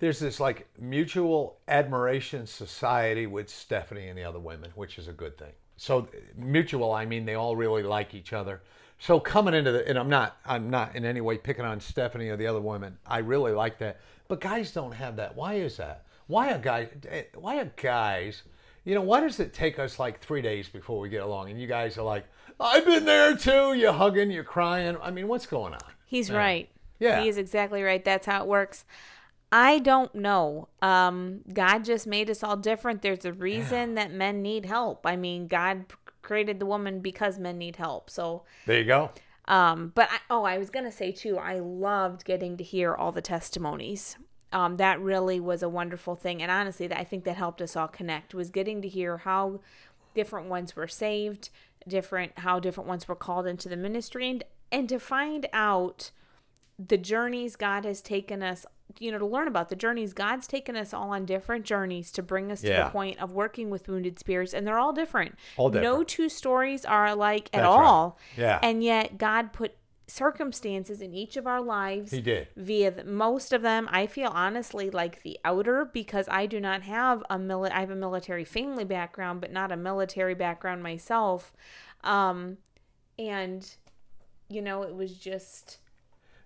There's 0.00 0.18
this 0.18 0.40
like 0.40 0.66
mutual 0.76 1.58
admiration 1.68 2.48
society 2.48 3.28
with 3.28 3.48
Stephanie 3.48 4.08
and 4.08 4.18
the 4.18 4.24
other 4.24 4.40
women, 4.40 4.72
which 4.74 4.98
is 4.98 5.06
a 5.06 5.12
good 5.12 5.38
thing. 5.38 5.52
So 5.76 6.08
mutual, 6.36 6.92
I 6.92 7.06
mean, 7.06 7.24
they 7.24 7.34
all 7.34 7.54
really 7.54 7.84
like 7.84 8.12
each 8.12 8.32
other. 8.32 8.60
So 8.98 9.20
coming 9.20 9.54
into 9.54 9.70
the, 9.70 9.88
and 9.88 9.96
I'm 9.96 10.08
not, 10.08 10.36
I'm 10.44 10.68
not 10.68 10.96
in 10.96 11.04
any 11.04 11.20
way 11.20 11.38
picking 11.38 11.64
on 11.64 11.78
Stephanie 11.78 12.28
or 12.28 12.36
the 12.36 12.48
other 12.48 12.60
women. 12.60 12.98
I 13.06 13.18
really 13.18 13.52
like 13.52 13.78
that, 13.78 14.00
but 14.26 14.40
guys 14.40 14.72
don't 14.72 14.92
have 14.92 15.14
that. 15.16 15.36
Why 15.36 15.54
is 15.54 15.76
that? 15.76 16.06
Why 16.26 16.50
are 16.50 16.54
eh, 16.54 16.58
guys? 16.58 16.88
Why 17.34 17.58
are 17.58 17.70
guys? 17.76 18.42
You 18.84 18.94
know, 18.94 19.02
why 19.02 19.20
does 19.20 19.38
it 19.40 19.52
take 19.54 19.78
us 19.78 19.98
like 19.98 20.20
three 20.20 20.42
days 20.42 20.68
before 20.68 20.98
we 20.98 21.08
get 21.08 21.22
along? 21.22 21.50
And 21.50 21.60
you 21.60 21.66
guys 21.66 21.96
are 21.98 22.02
like, 22.02 22.24
I've 22.58 22.84
been 22.84 23.04
there 23.04 23.36
too. 23.36 23.74
You're 23.74 23.92
hugging, 23.92 24.30
you're 24.30 24.44
crying. 24.44 24.96
I 25.02 25.10
mean, 25.10 25.28
what's 25.28 25.46
going 25.46 25.74
on? 25.74 25.80
He's 26.06 26.30
right. 26.30 26.68
Yeah. 26.98 27.22
He 27.22 27.28
is 27.28 27.38
exactly 27.38 27.82
right. 27.82 28.04
That's 28.04 28.26
how 28.26 28.42
it 28.42 28.48
works. 28.48 28.84
I 29.50 29.80
don't 29.80 30.14
know. 30.14 30.68
Um, 30.80 31.40
God 31.52 31.84
just 31.84 32.06
made 32.06 32.30
us 32.30 32.42
all 32.42 32.56
different. 32.56 33.02
There's 33.02 33.24
a 33.24 33.32
reason 33.32 33.94
that 33.96 34.10
men 34.12 34.40
need 34.42 34.66
help. 34.66 35.06
I 35.06 35.16
mean, 35.16 35.46
God 35.46 35.86
created 36.22 36.58
the 36.58 36.66
woman 36.66 37.00
because 37.00 37.38
men 37.38 37.58
need 37.58 37.76
help. 37.76 38.08
So, 38.08 38.44
There 38.66 38.78
you 38.78 38.86
go. 38.86 39.10
um, 39.46 39.92
but 39.94 40.08
I, 40.10 40.18
oh, 40.30 40.44
I 40.44 40.56
was 40.58 40.70
gonna 40.70 40.92
say 40.92 41.12
too. 41.12 41.36
I 41.38 41.58
loved 41.58 42.24
getting 42.24 42.56
to 42.56 42.64
hear 42.64 42.94
all 42.94 43.12
the 43.12 43.20
testimonies. 43.20 44.16
Um, 44.52 44.76
that 44.76 45.00
really 45.00 45.40
was 45.40 45.62
a 45.62 45.68
wonderful 45.68 46.14
thing, 46.14 46.42
and 46.42 46.50
honestly, 46.50 46.92
I 46.92 47.04
think 47.04 47.24
that 47.24 47.36
helped 47.36 47.62
us 47.62 47.76
all 47.76 47.88
connect. 47.88 48.34
Was 48.34 48.50
getting 48.50 48.82
to 48.82 48.88
hear 48.88 49.18
how 49.18 49.60
different 50.14 50.48
ones 50.48 50.76
were 50.76 50.88
saved, 50.88 51.50
different 51.88 52.32
how 52.38 52.60
different 52.60 52.88
ones 52.88 53.08
were 53.08 53.16
called 53.16 53.46
into 53.46 53.68
the 53.68 53.76
ministry, 53.76 54.28
and 54.28 54.44
and 54.70 54.88
to 54.88 54.98
find 54.98 55.48
out 55.52 56.10
the 56.78 56.98
journeys 56.98 57.56
God 57.56 57.84
has 57.84 58.00
taken 58.00 58.42
us, 58.42 58.66
you 58.98 59.12
know, 59.12 59.18
to 59.18 59.26
learn 59.26 59.46
about 59.46 59.68
the 59.68 59.76
journeys 59.76 60.12
God's 60.12 60.46
taken 60.46 60.76
us 60.76 60.92
all 60.92 61.10
on 61.10 61.24
different 61.26 61.64
journeys 61.64 62.10
to 62.12 62.22
bring 62.22 62.50
us 62.50 62.62
to 62.62 62.68
the 62.68 62.90
point 62.90 63.20
of 63.20 63.32
working 63.32 63.70
with 63.70 63.88
wounded 63.88 64.18
spirits, 64.18 64.54
and 64.54 64.66
they're 64.66 64.78
all 64.78 64.92
different. 64.92 65.36
All 65.56 65.70
different. 65.70 65.84
No 65.84 66.02
two 66.02 66.28
stories 66.28 66.84
are 66.84 67.06
alike 67.06 67.48
at 67.52 67.62
That's 67.62 67.76
right. 67.76 67.84
all. 67.84 68.18
Yeah. 68.36 68.58
And 68.62 68.82
yet 68.82 69.18
God 69.18 69.52
put 69.52 69.74
circumstances 70.12 71.00
in 71.00 71.14
each 71.14 71.36
of 71.36 71.46
our 71.46 71.60
lives. 71.60 72.10
He 72.10 72.20
did. 72.20 72.48
Via 72.56 72.90
the, 72.90 73.04
most 73.04 73.52
of 73.52 73.62
them, 73.62 73.88
I 73.90 74.06
feel 74.06 74.30
honestly 74.32 74.90
like 74.90 75.22
the 75.22 75.38
outer 75.44 75.84
because 75.84 76.28
I 76.30 76.46
do 76.46 76.60
not 76.60 76.82
have 76.82 77.22
a 77.30 77.36
mili- 77.36 77.72
I 77.72 77.80
have 77.80 77.90
a 77.90 77.96
military 77.96 78.44
family 78.44 78.84
background, 78.84 79.40
but 79.40 79.52
not 79.52 79.72
a 79.72 79.76
military 79.76 80.34
background 80.34 80.82
myself. 80.82 81.52
Um, 82.04 82.58
and 83.18 83.68
you 84.48 84.60
know, 84.60 84.82
it 84.82 84.94
was 84.94 85.14
just 85.14 85.78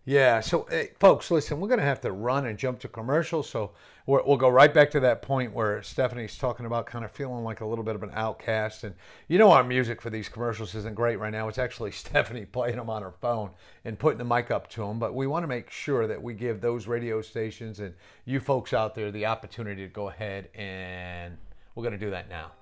Yeah. 0.08 0.38
So, 0.38 0.68
hey, 0.70 0.92
folks, 1.00 1.32
listen, 1.32 1.58
we're 1.58 1.66
going 1.66 1.80
to 1.80 1.84
have 1.84 2.00
to 2.02 2.12
run 2.12 2.46
and 2.46 2.56
jump 2.56 2.78
to 2.80 2.88
commercials. 2.88 3.50
So, 3.50 3.72
we're, 4.06 4.22
we'll 4.22 4.36
go 4.36 4.48
right 4.48 4.72
back 4.72 4.88
to 4.92 5.00
that 5.00 5.20
point 5.20 5.52
where 5.52 5.82
Stephanie's 5.82 6.38
talking 6.38 6.64
about 6.64 6.86
kind 6.86 7.04
of 7.04 7.10
feeling 7.10 7.42
like 7.42 7.60
a 7.60 7.66
little 7.66 7.82
bit 7.82 7.96
of 7.96 8.04
an 8.04 8.12
outcast. 8.14 8.84
And 8.84 8.94
you 9.26 9.36
know, 9.36 9.50
our 9.50 9.64
music 9.64 10.00
for 10.00 10.08
these 10.08 10.28
commercials 10.28 10.76
isn't 10.76 10.94
great 10.94 11.18
right 11.18 11.32
now. 11.32 11.48
It's 11.48 11.58
actually 11.58 11.90
Stephanie 11.90 12.44
playing 12.44 12.76
them 12.76 12.88
on 12.88 13.02
her 13.02 13.10
phone 13.10 13.50
and 13.84 13.98
putting 13.98 14.18
the 14.18 14.24
mic 14.24 14.52
up 14.52 14.70
to 14.70 14.82
them. 14.82 15.00
But 15.00 15.12
we 15.12 15.26
want 15.26 15.42
to 15.42 15.48
make 15.48 15.70
sure 15.70 16.06
that 16.06 16.22
we 16.22 16.34
give 16.34 16.60
those 16.60 16.86
radio 16.86 17.20
stations 17.20 17.80
and 17.80 17.92
you 18.26 18.38
folks 18.38 18.72
out 18.72 18.94
there 18.94 19.10
the 19.10 19.26
opportunity 19.26 19.82
to 19.82 19.92
go 19.92 20.08
ahead 20.08 20.48
and 20.54 21.36
we're 21.74 21.82
going 21.82 21.98
to 21.98 22.04
do 22.04 22.10
that 22.10 22.28
now. 22.28 22.52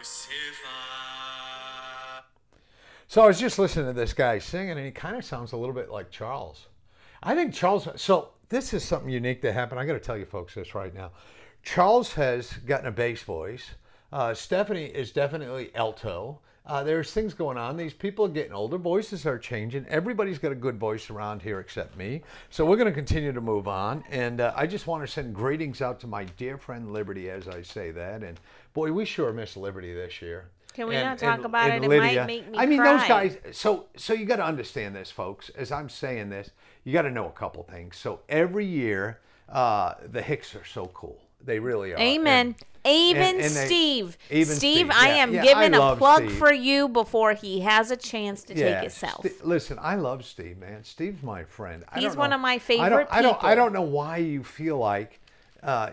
Crucify. 0.00 0.30
So 3.06 3.22
I 3.22 3.26
was 3.26 3.38
just 3.38 3.58
listening 3.58 3.86
to 3.86 3.92
this 3.92 4.12
guy 4.14 4.38
singing, 4.38 4.70
and 4.70 4.84
he 4.84 4.90
kind 4.90 5.16
of 5.16 5.24
sounds 5.24 5.52
a 5.52 5.56
little 5.56 5.74
bit 5.74 5.90
like 5.90 6.10
Charles. 6.10 6.68
I 7.22 7.34
think 7.34 7.52
Charles. 7.52 7.86
So 7.96 8.30
this 8.48 8.72
is 8.72 8.82
something 8.84 9.10
unique 9.10 9.42
that 9.42 9.52
happened. 9.52 9.78
I 9.78 9.84
got 9.84 9.94
to 9.94 10.00
tell 10.00 10.16
you 10.16 10.24
folks 10.24 10.54
this 10.54 10.74
right 10.74 10.94
now. 10.94 11.10
Charles 11.62 12.14
has 12.14 12.52
gotten 12.52 12.86
a 12.86 12.92
bass 12.92 13.22
voice. 13.22 13.72
Uh, 14.12 14.32
Stephanie 14.32 14.86
is 14.86 15.12
definitely 15.12 15.70
alto. 15.74 16.40
Uh, 16.70 16.84
there's 16.84 17.10
things 17.10 17.34
going 17.34 17.58
on. 17.58 17.76
These 17.76 17.94
people 17.94 18.26
are 18.26 18.28
getting 18.28 18.52
older. 18.52 18.78
Voices 18.78 19.26
are 19.26 19.40
changing. 19.40 19.84
Everybody's 19.88 20.38
got 20.38 20.52
a 20.52 20.54
good 20.54 20.78
voice 20.78 21.10
around 21.10 21.42
here 21.42 21.58
except 21.58 21.96
me. 21.96 22.22
So 22.48 22.64
we're 22.64 22.76
going 22.76 22.86
to 22.86 22.94
continue 22.94 23.32
to 23.32 23.40
move 23.40 23.66
on. 23.66 24.04
And 24.08 24.40
uh, 24.40 24.52
I 24.54 24.68
just 24.68 24.86
want 24.86 25.02
to 25.04 25.08
send 25.08 25.34
greetings 25.34 25.82
out 25.82 25.98
to 26.00 26.06
my 26.06 26.22
dear 26.36 26.56
friend 26.56 26.92
Liberty 26.92 27.28
as 27.28 27.48
I 27.48 27.62
say 27.62 27.90
that. 27.90 28.22
And 28.22 28.38
boy, 28.72 28.92
we 28.92 29.04
sure 29.04 29.32
miss 29.32 29.56
Liberty 29.56 29.92
this 29.92 30.22
year. 30.22 30.50
Can 30.72 30.86
we 30.86 30.94
And- 30.94 31.08
not 31.08 31.18
talk 31.18 31.38
and- 31.38 31.46
about 31.46 31.70
and 31.72 31.84
it? 31.84 31.90
It 31.90 31.98
might 31.98 32.26
make 32.28 32.48
me 32.48 32.56
I 32.56 32.66
mean, 32.66 32.84
those 32.84 33.02
guys. 33.02 33.36
So, 33.50 33.86
so 33.96 34.12
you 34.12 34.24
got 34.24 34.36
to 34.36 34.44
understand 34.44 34.94
this, 34.94 35.10
folks. 35.10 35.48
As 35.56 35.72
I'm 35.72 35.88
saying 35.88 36.28
this, 36.30 36.52
you 36.84 36.92
got 36.92 37.02
to 37.02 37.10
know 37.10 37.26
a 37.26 37.32
couple 37.32 37.64
things. 37.64 37.96
So 37.96 38.20
every 38.28 38.64
year, 38.64 39.18
uh, 39.48 39.94
the 40.12 40.22
Hicks 40.22 40.54
are 40.54 40.64
so 40.64 40.86
cool. 40.94 41.20
They 41.44 41.58
really 41.58 41.92
are. 41.92 41.98
Amen. 41.98 42.46
And- 42.48 42.64
Even 42.82 43.22
and- 43.22 43.40
and 43.40 43.54
they- 43.54 43.66
Steve. 43.66 44.16
even 44.30 44.54
Steve, 44.56 44.86
Steve, 44.86 44.90
I 44.90 45.08
yeah, 45.08 45.14
am 45.16 45.34
yeah, 45.34 45.42
giving 45.42 45.74
I 45.74 45.92
a 45.92 45.96
plug 45.96 46.22
Steve. 46.24 46.38
for 46.38 46.50
you 46.50 46.88
before 46.88 47.34
he 47.34 47.60
has 47.60 47.90
a 47.90 47.96
chance 47.96 48.42
to 48.44 48.54
Yeah, 48.54 48.72
take 48.74 48.82
himself. 48.84 49.26
Sti- 49.26 49.34
listen, 49.44 49.78
I 49.82 49.96
love 49.96 50.24
Steve, 50.24 50.56
man. 50.56 50.82
Steve's 50.84 51.22
my 51.22 51.44
friend. 51.44 51.84
I 51.92 52.00
He's 52.00 52.16
one 52.16 52.30
know- 52.30 52.36
of 52.36 52.40
my 52.42 52.58
favorite 52.58 52.86
I 52.86 52.88
don't, 52.88 53.08
I 53.12 53.20
don't. 53.22 53.44
I 53.44 53.54
don't 53.54 53.72
know 53.74 53.82
why 53.82 54.16
you 54.16 54.42
feel 54.42 54.78
like 54.78 55.20
uh, 55.62 55.90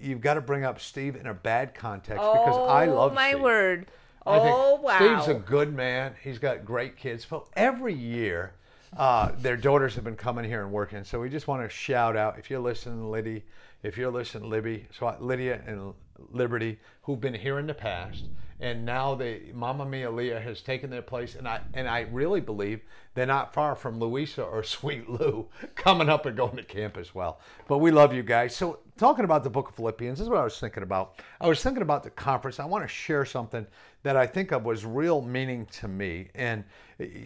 you've 0.00 0.20
got 0.20 0.34
to 0.34 0.40
bring 0.40 0.64
up 0.64 0.80
Steve 0.80 1.16
in 1.16 1.26
a 1.26 1.34
bad 1.34 1.74
context 1.74 2.22
because 2.22 2.56
I 2.68 2.84
love 2.86 3.10
Oh 3.10 3.14
my 3.16 3.30
Steve. 3.32 3.42
word. 3.42 3.86
Oh 4.24 4.76
wow. 4.76 4.96
Steve's 4.98 5.26
a 5.28 5.34
good 5.34 5.74
man. 5.74 6.14
He's 6.22 6.38
got 6.38 6.64
great 6.64 6.96
kids. 6.96 7.26
But 7.28 7.44
every 7.56 7.94
year, 7.94 8.52
uh, 8.96 9.32
their 9.38 9.56
daughters 9.56 9.96
have 9.96 10.04
been 10.04 10.14
coming 10.14 10.44
here 10.44 10.62
and 10.62 10.70
working. 10.70 11.02
So 11.02 11.18
we 11.20 11.28
just 11.28 11.48
want 11.48 11.62
to 11.64 11.68
shout 11.68 12.16
out 12.16 12.38
if 12.38 12.50
you're 12.50 12.60
listening, 12.60 13.10
Liddy, 13.10 13.42
if 13.82 13.96
you're 13.96 14.10
listening, 14.10 14.50
Libby, 14.50 14.86
so 14.96 15.14
Lydia 15.20 15.62
and 15.66 15.94
Liberty, 16.30 16.78
who've 17.02 17.20
been 17.20 17.34
here 17.34 17.58
in 17.58 17.66
the 17.66 17.74
past, 17.74 18.24
and 18.60 18.84
now 18.84 19.14
they, 19.14 19.50
Mama 19.54 19.86
Mia 19.86 20.10
Leah 20.10 20.38
has 20.38 20.60
taken 20.60 20.90
their 20.90 21.02
place, 21.02 21.34
and 21.34 21.48
I 21.48 21.60
and 21.72 21.88
I 21.88 22.00
really 22.00 22.40
believe 22.40 22.82
they're 23.14 23.24
not 23.24 23.54
far 23.54 23.74
from 23.74 23.98
Louisa 23.98 24.42
or 24.42 24.62
Sweet 24.64 25.08
Lou 25.08 25.48
coming 25.74 26.10
up 26.10 26.26
and 26.26 26.36
going 26.36 26.56
to 26.56 26.62
camp 26.62 26.98
as 26.98 27.14
well. 27.14 27.40
But 27.68 27.78
we 27.78 27.90
love 27.90 28.12
you 28.12 28.22
guys. 28.22 28.54
So 28.54 28.80
talking 29.00 29.24
about 29.24 29.42
the 29.42 29.50
Book 29.50 29.70
of 29.70 29.74
Philippians, 29.76 30.18
this 30.18 30.26
is 30.26 30.28
what 30.28 30.38
I 30.38 30.44
was 30.44 30.60
thinking 30.60 30.82
about. 30.82 31.20
I 31.40 31.48
was 31.48 31.62
thinking 31.62 31.80
about 31.80 32.02
the 32.02 32.10
conference. 32.10 32.60
I 32.60 32.66
want 32.66 32.84
to 32.84 32.88
share 32.88 33.24
something 33.24 33.66
that 34.02 34.14
I 34.14 34.26
think 34.26 34.52
of 34.52 34.64
was 34.64 34.84
real 34.84 35.22
meaning 35.22 35.64
to 35.72 35.88
me. 35.88 36.28
And 36.34 36.64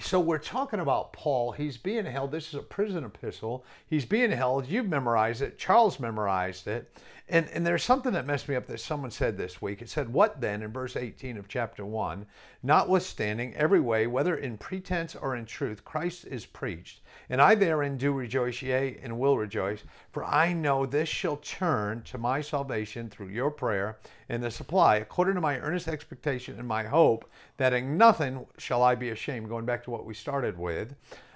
so 0.00 0.20
we're 0.20 0.38
talking 0.38 0.78
about 0.78 1.12
Paul. 1.12 1.50
He's 1.50 1.76
being 1.76 2.04
held. 2.04 2.30
This 2.30 2.48
is 2.48 2.54
a 2.54 2.62
prison 2.62 3.04
epistle. 3.04 3.64
He's 3.88 4.04
being 4.04 4.30
held. 4.30 4.68
You've 4.68 4.88
memorized 4.88 5.42
it. 5.42 5.58
Charles 5.58 5.98
memorized 5.98 6.68
it. 6.68 6.96
And, 7.28 7.48
and 7.48 7.66
there's 7.66 7.82
something 7.82 8.12
that 8.12 8.26
messed 8.26 8.48
me 8.48 8.54
up 8.54 8.66
that 8.66 8.80
someone 8.80 9.10
said 9.10 9.36
this 9.36 9.60
week. 9.62 9.80
It 9.80 9.88
said, 9.88 10.12
What 10.12 10.40
then, 10.42 10.62
in 10.62 10.72
verse 10.72 10.94
18 10.94 11.38
of 11.38 11.48
chapter 11.48 11.84
1, 11.84 12.26
notwithstanding 12.62 13.54
every 13.54 13.80
way, 13.80 14.06
whether 14.06 14.36
in 14.36 14.58
pretense 14.58 15.16
or 15.16 15.34
in 15.34 15.46
truth, 15.46 15.84
Christ 15.84 16.26
is 16.26 16.44
preached. 16.44 17.00
And 17.30 17.40
I 17.40 17.54
therein 17.54 17.96
do 17.96 18.12
rejoice, 18.12 18.60
yea, 18.60 18.98
and 19.02 19.18
will 19.18 19.38
rejoice, 19.38 19.84
for 20.12 20.24
I 20.24 20.52
know 20.52 20.84
this 20.84 21.08
shall 21.08 21.38
turn 21.38 21.63
to 22.04 22.18
my 22.18 22.40
salvation 22.40 23.08
through 23.08 23.28
your 23.28 23.50
prayer 23.50 23.98
and 24.28 24.42
the 24.42 24.50
supply, 24.50 24.96
according 24.96 25.34
to 25.34 25.40
my 25.40 25.58
earnest 25.58 25.88
expectation 25.88 26.58
and 26.58 26.68
my 26.68 26.84
hope, 26.84 27.30
that 27.56 27.72
in 27.72 27.96
nothing 27.96 28.46
shall 28.58 28.82
I 28.82 28.94
be 28.94 29.10
ashamed. 29.10 29.48
Going 29.48 29.64
back 29.64 29.82
to 29.84 29.90
what 29.90 30.04
we 30.04 30.14
started 30.14 30.58
with. 30.58 30.94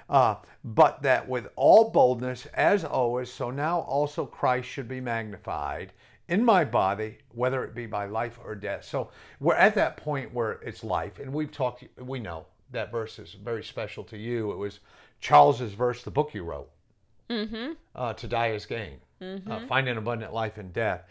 Uh, 0.08 0.36
but 0.64 1.02
that 1.02 1.28
with 1.28 1.48
all 1.56 1.90
boldness, 1.90 2.46
as 2.54 2.84
always, 2.84 3.30
so 3.30 3.50
now 3.50 3.80
also 3.80 4.24
Christ 4.24 4.68
should 4.68 4.88
be 4.88 5.00
magnified 5.00 5.92
in 6.28 6.44
my 6.44 6.64
body, 6.64 7.18
whether 7.34 7.64
it 7.64 7.74
be 7.74 7.86
by 7.86 8.06
life 8.06 8.38
or 8.44 8.54
death. 8.54 8.84
So 8.84 9.10
we're 9.40 9.54
at 9.54 9.74
that 9.74 9.96
point 9.96 10.32
where 10.32 10.52
it's 10.62 10.84
life, 10.84 11.18
and 11.18 11.32
we've 11.32 11.52
talked. 11.52 11.84
We 11.98 12.20
know 12.20 12.46
that 12.70 12.92
verse 12.92 13.18
is 13.18 13.34
very 13.34 13.64
special 13.64 14.04
to 14.04 14.16
you. 14.16 14.52
It 14.52 14.56
was 14.56 14.80
Charles's 15.20 15.72
verse, 15.72 16.02
the 16.02 16.10
book 16.10 16.34
you 16.34 16.44
wrote. 16.44 16.70
Mm-hmm. 17.30 17.72
Uh, 17.94 18.12
to 18.14 18.26
die 18.26 18.52
is 18.52 18.66
gain. 18.66 19.00
Uh, 19.20 19.66
find 19.66 19.88
an 19.88 19.98
abundant 19.98 20.32
life 20.32 20.58
in 20.58 20.70
death. 20.72 21.02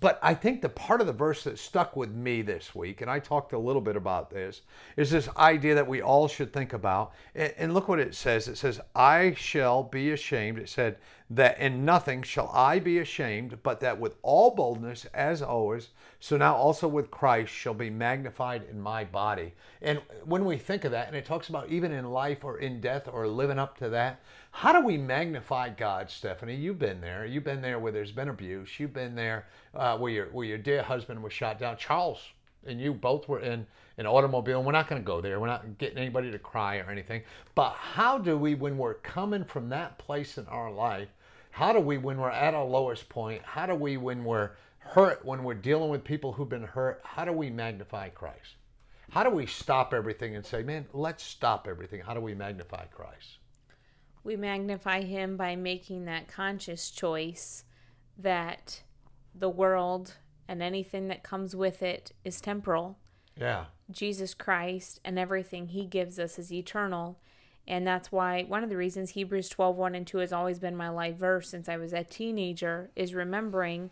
but 0.00 0.18
I 0.22 0.34
think 0.34 0.60
the 0.60 0.68
part 0.68 1.00
of 1.00 1.06
the 1.06 1.12
verse 1.14 1.44
that 1.44 1.58
stuck 1.58 1.96
with 1.96 2.10
me 2.10 2.42
this 2.42 2.74
week, 2.74 3.00
and 3.00 3.10
I 3.10 3.18
talked 3.18 3.54
a 3.54 3.58
little 3.58 3.80
bit 3.80 3.96
about 3.96 4.30
this, 4.30 4.60
is 4.96 5.10
this 5.10 5.28
idea 5.36 5.74
that 5.74 5.88
we 5.88 6.02
all 6.02 6.28
should 6.28 6.52
think 6.52 6.74
about. 6.74 7.12
And, 7.34 7.54
and 7.56 7.74
look 7.74 7.88
what 7.88 7.98
it 7.98 8.14
says. 8.14 8.48
It 8.48 8.56
says, 8.56 8.80
I 8.94 9.34
shall 9.34 9.82
be 9.82 10.10
ashamed. 10.10 10.58
It 10.58 10.68
said, 10.68 10.98
that 11.30 11.58
in 11.58 11.84
nothing 11.84 12.22
shall 12.22 12.50
I 12.54 12.78
be 12.78 12.98
ashamed, 12.98 13.58
but 13.62 13.80
that 13.80 14.00
with 14.00 14.16
all 14.22 14.54
boldness, 14.54 15.04
as 15.12 15.42
always, 15.42 15.88
so 16.20 16.38
now 16.38 16.54
also 16.54 16.88
with 16.88 17.10
Christ 17.10 17.52
shall 17.52 17.74
be 17.74 17.90
magnified 17.90 18.64
in 18.70 18.80
my 18.80 19.04
body. 19.04 19.52
And 19.82 20.00
when 20.24 20.46
we 20.46 20.56
think 20.56 20.84
of 20.84 20.92
that, 20.92 21.06
and 21.06 21.16
it 21.16 21.26
talks 21.26 21.50
about 21.50 21.68
even 21.68 21.92
in 21.92 22.10
life 22.10 22.44
or 22.44 22.58
in 22.58 22.80
death 22.80 23.08
or 23.12 23.28
living 23.28 23.58
up 23.58 23.76
to 23.78 23.90
that, 23.90 24.20
how 24.50 24.72
do 24.72 24.84
we 24.84 24.98
magnify 24.98 25.70
God, 25.70 26.10
Stephanie? 26.10 26.56
You've 26.56 26.78
been 26.78 27.00
there. 27.00 27.24
You've 27.24 27.44
been 27.44 27.62
there 27.62 27.78
where 27.78 27.92
there's 27.92 28.12
been 28.12 28.28
abuse. 28.28 28.80
You've 28.80 28.92
been 28.92 29.14
there 29.14 29.46
uh, 29.74 29.96
where 29.98 30.12
your 30.12 30.26
where 30.26 30.46
your 30.46 30.58
dear 30.58 30.82
husband 30.82 31.22
was 31.22 31.32
shot 31.32 31.58
down. 31.58 31.76
Charles 31.76 32.20
and 32.66 32.80
you 32.80 32.92
both 32.92 33.28
were 33.28 33.40
in 33.40 33.66
an 33.96 34.06
automobile. 34.06 34.62
We're 34.62 34.72
not 34.72 34.88
going 34.88 35.00
to 35.00 35.06
go 35.06 35.20
there. 35.20 35.40
We're 35.40 35.46
not 35.46 35.78
getting 35.78 35.98
anybody 35.98 36.30
to 36.30 36.38
cry 36.38 36.78
or 36.78 36.90
anything. 36.90 37.22
But 37.54 37.70
how 37.70 38.18
do 38.18 38.36
we, 38.36 38.54
when 38.54 38.78
we're 38.78 38.94
coming 38.94 39.44
from 39.44 39.68
that 39.70 39.98
place 39.98 40.38
in 40.38 40.46
our 40.46 40.70
life, 40.70 41.08
how 41.50 41.72
do 41.72 41.80
we, 41.80 41.98
when 41.98 42.18
we're 42.18 42.30
at 42.30 42.54
our 42.54 42.64
lowest 42.64 43.08
point, 43.08 43.42
how 43.42 43.66
do 43.66 43.74
we, 43.74 43.96
when 43.96 44.24
we're 44.24 44.50
hurt, 44.78 45.24
when 45.24 45.42
we're 45.42 45.54
dealing 45.54 45.90
with 45.90 46.04
people 46.04 46.32
who've 46.32 46.48
been 46.48 46.62
hurt, 46.62 47.00
how 47.04 47.24
do 47.24 47.32
we 47.32 47.50
magnify 47.50 48.08
Christ? 48.10 48.56
How 49.10 49.22
do 49.22 49.30
we 49.30 49.46
stop 49.46 49.94
everything 49.94 50.36
and 50.36 50.44
say, 50.44 50.62
man, 50.62 50.86
let's 50.92 51.24
stop 51.24 51.66
everything? 51.66 52.00
How 52.00 52.14
do 52.14 52.20
we 52.20 52.34
magnify 52.34 52.84
Christ? 52.86 53.38
We 54.24 54.36
magnify 54.36 55.02
him 55.02 55.36
by 55.36 55.56
making 55.56 56.04
that 56.04 56.28
conscious 56.28 56.90
choice 56.90 57.64
that 58.18 58.82
the 59.34 59.48
world 59.48 60.16
and 60.48 60.62
anything 60.62 61.08
that 61.08 61.22
comes 61.22 61.54
with 61.54 61.82
it 61.82 62.12
is 62.24 62.40
temporal. 62.40 62.98
Yeah. 63.38 63.66
Jesus 63.90 64.34
Christ 64.34 65.00
and 65.04 65.18
everything 65.18 65.68
he 65.68 65.86
gives 65.86 66.18
us 66.18 66.38
is 66.38 66.52
eternal. 66.52 67.18
And 67.66 67.86
that's 67.86 68.10
why 68.10 68.44
one 68.44 68.64
of 68.64 68.70
the 68.70 68.76
reasons 68.76 69.10
Hebrews 69.10 69.48
12, 69.50 69.76
1 69.76 69.94
and 69.94 70.06
2 70.06 70.18
has 70.18 70.32
always 70.32 70.58
been 70.58 70.76
my 70.76 70.88
life 70.88 71.16
verse 71.16 71.50
since 71.50 71.68
I 71.68 71.76
was 71.76 71.92
a 71.92 72.02
teenager 72.02 72.90
is 72.96 73.14
remembering 73.14 73.90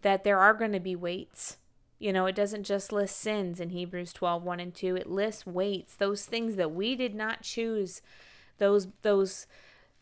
that 0.00 0.24
there 0.24 0.38
are 0.38 0.54
going 0.54 0.72
to 0.72 0.80
be 0.80 0.96
weights. 0.96 1.58
You 1.98 2.12
know, 2.12 2.26
it 2.26 2.34
doesn't 2.34 2.64
just 2.64 2.90
list 2.90 3.16
sins 3.18 3.60
in 3.60 3.70
Hebrews 3.70 4.12
12, 4.12 4.42
1 4.42 4.60
and 4.60 4.74
2. 4.74 4.96
It 4.96 5.10
lists 5.10 5.46
weights, 5.46 5.94
those 5.94 6.24
things 6.24 6.56
that 6.56 6.72
we 6.72 6.96
did 6.96 7.14
not 7.14 7.42
choose, 7.42 8.02
those, 8.58 8.88
those, 9.02 9.46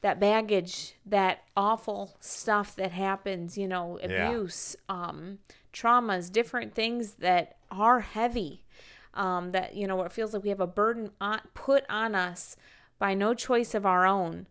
that 0.03 0.19
baggage, 0.19 0.95
that 1.05 1.45
awful 1.57 2.17
stuff 2.21 2.75
that 2.77 2.93
happens, 2.93 3.59
you 3.59 3.69
know, 3.69 3.99
Yeah. 3.99 4.29
abuse, 4.29 4.77
um, 4.89 5.39
traumas, 5.73 6.31
different 6.31 6.75
things 6.75 7.15
that 7.15 7.57
are 7.71 8.01
heavy. 8.01 8.65
Um, 9.13 9.51
that 9.51 9.75
you 9.75 9.89
know, 9.89 10.03
it 10.05 10.13
feels 10.13 10.33
like 10.33 10.45
we 10.45 10.51
have 10.51 10.61
a 10.61 10.69
burden 10.69 11.11
on, 11.21 11.41
put 11.53 11.85
on 11.91 12.15
us 12.15 12.57
by 12.99 13.13
no 13.13 13.35
choice 13.35 13.75
of 13.75 13.85
our 13.85 14.07
own. 14.07 14.47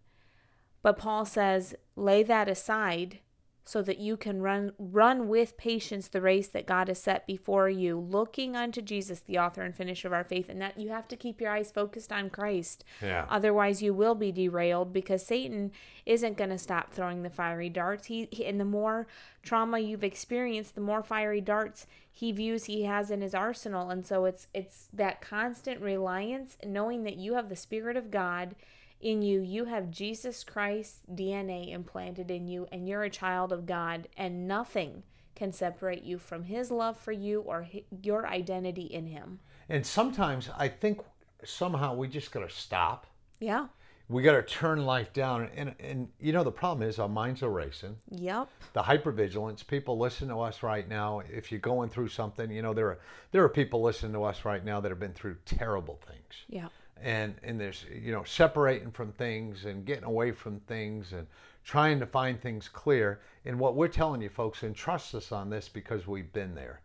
But 0.82 0.98
Paul 0.98 1.24
says, 1.26 1.76
lay 1.96 2.24
that 2.24 2.50
aside 2.50 3.20
so 3.70 3.84
that 3.84 4.00
you 4.00 4.18
can 4.18 4.42
run 4.42 4.72
run 4.80 5.28
with 5.28 5.56
patience 5.56 6.08
the 6.08 6.22
race 6.22 6.48
that 6.48 6.66
God 6.66 6.88
has 6.88 7.00
set 7.00 7.28
before 7.28 7.70
you, 7.70 8.00
looking 8.00 8.56
unto 8.56 8.82
Jesus, 8.82 9.20
the 9.20 9.38
author 9.38 9.62
and 9.62 9.76
finisher 9.76 10.08
of 10.08 10.14
our 10.14 10.24
faith. 10.24 10.50
And 10.50 10.60
that 10.60 10.80
you 10.80 10.90
have 10.90 11.08
to 11.10 11.16
keep 11.16 11.40
your 11.40 11.52
eyes 11.52 11.72
focused 11.72 12.12
on 12.12 12.32
Christ. 12.32 12.84
Yeah. 13.00 13.28
Otherwise, 13.30 13.84
you 13.84 13.94
will 13.94 14.16
be 14.16 14.32
derailed 14.32 14.92
because 14.92 15.24
Satan 15.24 15.72
isn't 16.08 16.36
going 16.36 16.50
to 16.50 16.58
stop 16.58 16.92
throwing 16.92 17.22
the 17.22 17.30
fiery 17.30 17.70
darts. 17.70 18.08
He, 18.08 18.28
he 18.32 18.48
and 18.48 18.60
the 18.60 18.66
more 18.66 19.06
trauma 19.44 19.78
you've 19.78 20.04
experienced, 20.04 20.74
the 20.74 20.82
more 20.82 21.04
fiery 21.04 21.42
darts 21.42 21.86
he 22.12 22.32
views 22.32 22.66
he 22.66 22.86
has 22.86 23.12
in 23.12 23.22
his 23.22 23.36
arsenal. 23.36 23.92
And 23.92 24.04
so 24.04 24.26
it's 24.26 24.48
it's 24.52 24.90
that 24.94 25.22
constant 25.22 25.80
reliance, 25.80 26.58
knowing 26.66 27.04
that 27.04 27.18
you 27.18 27.36
have 27.36 27.50
the 27.50 27.56
Spirit 27.56 27.98
of 27.98 28.10
God 28.10 28.56
in 29.02 29.22
you. 29.22 29.42
You 29.42 29.66
have 29.66 29.92
Jesus 29.92 30.44
Christ's 30.44 31.02
DNA 31.14 31.72
implanted 31.74 32.30
in 32.32 32.48
you, 32.48 32.68
and 32.72 32.88
you're 32.88 33.04
a 33.04 33.10
child 33.10 33.52
of 33.52 33.66
God, 33.66 34.08
and 34.18 34.48
nothing 34.48 35.04
can 35.36 35.52
separate 35.52 36.04
you 36.04 36.18
from 36.18 36.44
His 36.44 36.70
love 36.72 36.98
for 36.98 37.12
you 37.12 37.42
or 37.42 37.64
hi- 37.72 37.84
your 38.04 38.28
identity 38.28 38.84
in 38.84 39.08
Him. 39.08 39.40
And 39.70 39.86
sometimes 39.86 40.50
I 40.58 40.68
think 40.68 41.02
somehow 41.46 41.96
we 41.96 42.08
just 42.08 42.32
got 42.32 42.48
to 42.48 42.54
stop. 42.54 43.06
Yeah. 43.40 43.68
We 44.10 44.24
got 44.24 44.34
to 44.34 44.42
turn 44.42 44.86
life 44.86 45.14
down. 45.14 45.50
And, 45.56 45.76
and 45.80 46.10
you 46.20 46.34
know, 46.34 46.44
the 46.44 46.52
problem 46.52 46.90
is 46.90 46.98
our 46.98 47.08
minds 47.08 47.44
are 47.44 47.50
racing. 47.52 47.96
Yep. 48.10 48.50
the 48.74 48.82
hypervigilance 48.82 49.66
people 49.66 49.98
listen 50.00 50.28
to 50.30 50.38
us 50.42 50.64
right 50.64 50.90
now 50.90 51.22
if 51.32 51.52
you're 51.52 51.60
going 51.60 51.90
through 51.90 52.08
something 52.10 52.52
you 52.52 52.62
know 52.62 52.74
there 52.74 52.88
are 52.88 53.00
there 53.32 53.44
are 53.44 53.50
people 53.50 53.82
listening 53.82 54.14
to 54.14 54.24
us 54.24 54.44
right 54.46 54.66
now 54.66 54.80
that 54.82 54.90
have 54.90 55.00
been 55.00 55.14
through 55.14 55.36
terrible 55.46 56.00
things 56.08 56.34
Yeah. 56.48 56.68
And 57.04 57.36
and 57.44 57.60
there's 57.60 57.86
you 57.92 58.12
know 58.12 58.24
separating 58.24 58.92
from 58.92 59.12
things 59.14 59.66
and 59.66 59.86
getting 59.86 60.04
away 60.04 60.32
from 60.32 60.60
things 60.62 61.14
and 61.14 61.28
trying 61.64 62.00
to 62.00 62.06
find 62.06 62.42
things 62.42 62.68
clear 62.68 63.20
and 63.46 63.60
what 63.60 63.76
we're 63.76 63.88
telling 63.88 64.22
you 64.22 64.30
folks 64.30 64.64
and 64.64 64.76
trust 64.76 65.14
us 65.16 65.32
on 65.32 65.50
this 65.50 65.70
because 65.70 66.08
we've 66.08 66.34
been 66.34 66.56
there 66.56 66.82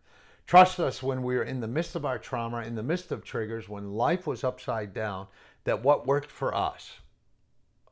trust 0.47 0.79
us 0.79 1.01
when 1.01 1.23
we 1.23 1.35
were 1.35 1.43
in 1.43 1.59
the 1.59 1.67
midst 1.67 1.95
of 1.95 2.05
our 2.05 2.19
trauma 2.19 2.61
in 2.61 2.75
the 2.75 2.83
midst 2.83 3.11
of 3.11 3.23
triggers 3.23 3.67
when 3.67 3.93
life 3.93 4.27
was 4.27 4.43
upside 4.43 4.93
down 4.93 5.27
that 5.63 5.83
what 5.83 6.07
worked 6.07 6.31
for 6.31 6.53
us 6.55 6.99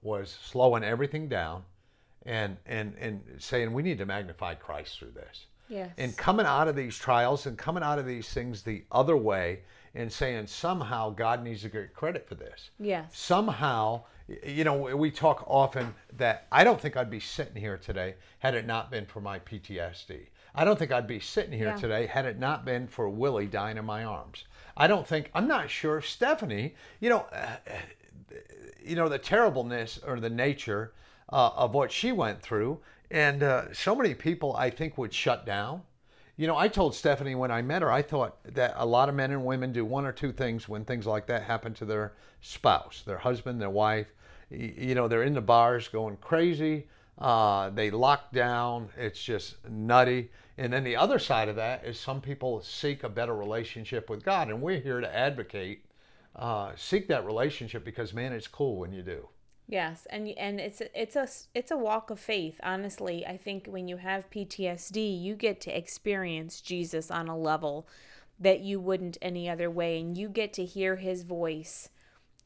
was 0.02 0.38
slowing 0.44 0.84
everything 0.84 1.28
down 1.28 1.64
and 2.26 2.58
and 2.66 2.96
and 3.00 3.22
saying 3.38 3.74
we 3.74 3.84
need 3.84 3.98
to 3.98 4.06
magnify 4.06 4.56
Christ 4.56 5.00
through 5.00 5.12
this. 5.12 5.48
Yes. 5.70 5.92
And 5.98 6.16
coming 6.18 6.46
out 6.46 6.68
of 6.68 6.76
these 6.76 6.98
trials 6.98 7.46
and 7.46 7.58
coming 7.58 7.84
out 7.84 7.98
of 7.98 8.06
these 8.06 8.30
things 8.30 8.62
the 8.62 8.84
other 8.92 9.18
way 9.18 9.62
and 9.96 10.12
saying 10.12 10.48
somehow 10.48 11.10
God 11.12 11.44
needs 11.44 11.62
to 11.62 11.70
get 11.70 11.94
credit 11.94 12.28
for 12.28 12.36
this. 12.36 12.72
yes. 12.80 13.16
Somehow, 13.18 14.04
you 14.46 14.64
know, 14.64 14.76
we 14.96 15.12
talk 15.12 15.44
often 15.48 15.94
that 16.18 16.48
I 16.52 16.64
don't 16.64 16.80
think 16.82 16.98
I'd 16.98 17.10
be 17.12 17.20
sitting 17.20 17.56
here 17.56 17.78
today 17.78 18.16
had 18.40 18.56
it 18.56 18.66
not 18.66 18.90
been 18.90 19.06
for 19.06 19.22
my 19.22 19.40
PTSD. 19.40 20.28
I 20.56 20.66
don't 20.66 20.78
think 20.78 20.92
I'd 20.92 21.08
be 21.08 21.20
sitting 21.20 21.52
here 21.58 21.70
Yeah. 21.70 21.76
today 21.76 22.06
had 22.08 22.26
it 22.26 22.40
not 22.40 22.66
been 22.66 22.88
for 22.88 23.10
Willie 23.10 23.48
dying 23.48 23.78
in 23.78 23.86
my 23.86 24.04
arms. 24.04 24.46
I 24.76 24.88
don't 24.88 25.08
think 25.08 25.30
I'm 25.36 25.48
not 25.48 25.70
sure 25.70 25.98
if 25.98 26.08
Stephanie, 26.10 26.74
you 27.00 27.10
know, 27.10 27.26
uh, 27.32 27.58
you 28.84 28.96
know 28.96 29.08
the 29.08 29.18
terribleness 29.20 30.00
or 30.06 30.20
the 30.20 30.30
nature 30.30 30.94
uh, 31.32 31.52
of 31.56 31.74
what 31.74 31.92
she 31.92 32.12
went 32.12 32.42
through 32.42 32.80
and 33.12 33.42
uh, 33.44 33.72
so 33.74 33.96
many 33.96 34.14
people 34.14 34.56
i 34.58 34.70
think 34.70 34.98
would 34.98 35.14
shut 35.14 35.46
down 35.46 35.82
you 36.36 36.48
know 36.48 36.58
i 36.58 36.68
told 36.68 36.96
stephanie 36.96 37.36
when 37.36 37.52
i 37.52 37.62
met 37.62 37.82
her 37.82 37.92
i 37.92 38.02
thought 38.02 38.38
that 38.44 38.74
a 38.78 38.86
lot 38.86 39.10
of 39.10 39.16
men 39.16 39.32
and 39.32 39.46
women 39.46 39.72
do 39.72 39.86
one 39.86 40.06
or 40.06 40.12
two 40.12 40.32
things 40.32 40.68
when 40.68 40.84
things 40.84 41.06
like 41.06 41.28
that 41.28 41.44
happen 41.44 41.74
to 41.74 41.86
their 41.86 42.14
spouse 42.44 43.04
their 43.06 43.18
husband 43.18 43.60
their 43.60 43.70
wife. 43.70 44.08
You 44.50 44.94
know 44.94 45.08
they're 45.08 45.24
in 45.24 45.34
the 45.34 45.42
bars 45.42 45.88
going 45.88 46.18
crazy. 46.18 46.88
Uh, 47.18 47.70
they 47.70 47.90
lock 47.90 48.32
down. 48.32 48.90
It's 48.98 49.24
just 49.24 49.56
nutty. 49.68 50.30
And 50.58 50.72
then 50.72 50.84
the 50.84 50.96
other 50.96 51.18
side 51.18 51.50
of 51.50 51.56
that 51.56 51.84
is 51.86 52.00
some 52.00 52.22
people 52.22 52.62
seek 52.62 53.04
a 53.04 53.10
better 53.10 53.36
relationship 53.36 54.10
with 54.10 54.24
god. 54.24 54.50
And 54.50 54.62
we're 54.62 54.80
here 54.80 55.02
to 55.02 55.16
advocate 55.16 55.86
uh, 56.36 56.72
seek 56.76 57.08
that 57.08 57.26
relationship 57.26 57.84
because 57.84 58.14
man, 58.14 58.34
it's 58.34 58.48
cool 58.48 58.78
when 58.78 58.92
you 58.92 59.02
do. 59.02 59.28
Yes, 59.68 60.06
and 60.10 60.28
and 60.38 60.60
it's 60.60 60.82
it's 60.94 61.16
a 61.16 61.28
it's 61.56 61.72
a 61.72 61.78
walk 61.78 62.10
of 62.10 62.20
faith. 62.20 62.60
Honestly, 62.64 63.26
I 63.26 63.38
think 63.38 63.68
when 63.68 63.88
you 63.88 63.98
have 63.98 64.30
PTSD, 64.30 65.22
you 65.22 65.36
get 65.36 65.62
to 65.62 65.76
experience 65.78 66.62
Jesus 66.62 67.10
on 67.10 67.28
a 67.28 67.38
level 67.38 67.88
that 68.40 68.60
you 68.60 68.80
wouldn't 68.80 69.18
any 69.22 69.50
other 69.50 69.70
way, 69.72 70.00
and 70.00 70.18
you 70.18 70.28
get 70.28 70.54
to 70.54 70.66
hear 70.66 70.98
His 70.98 71.24
voice 71.24 71.90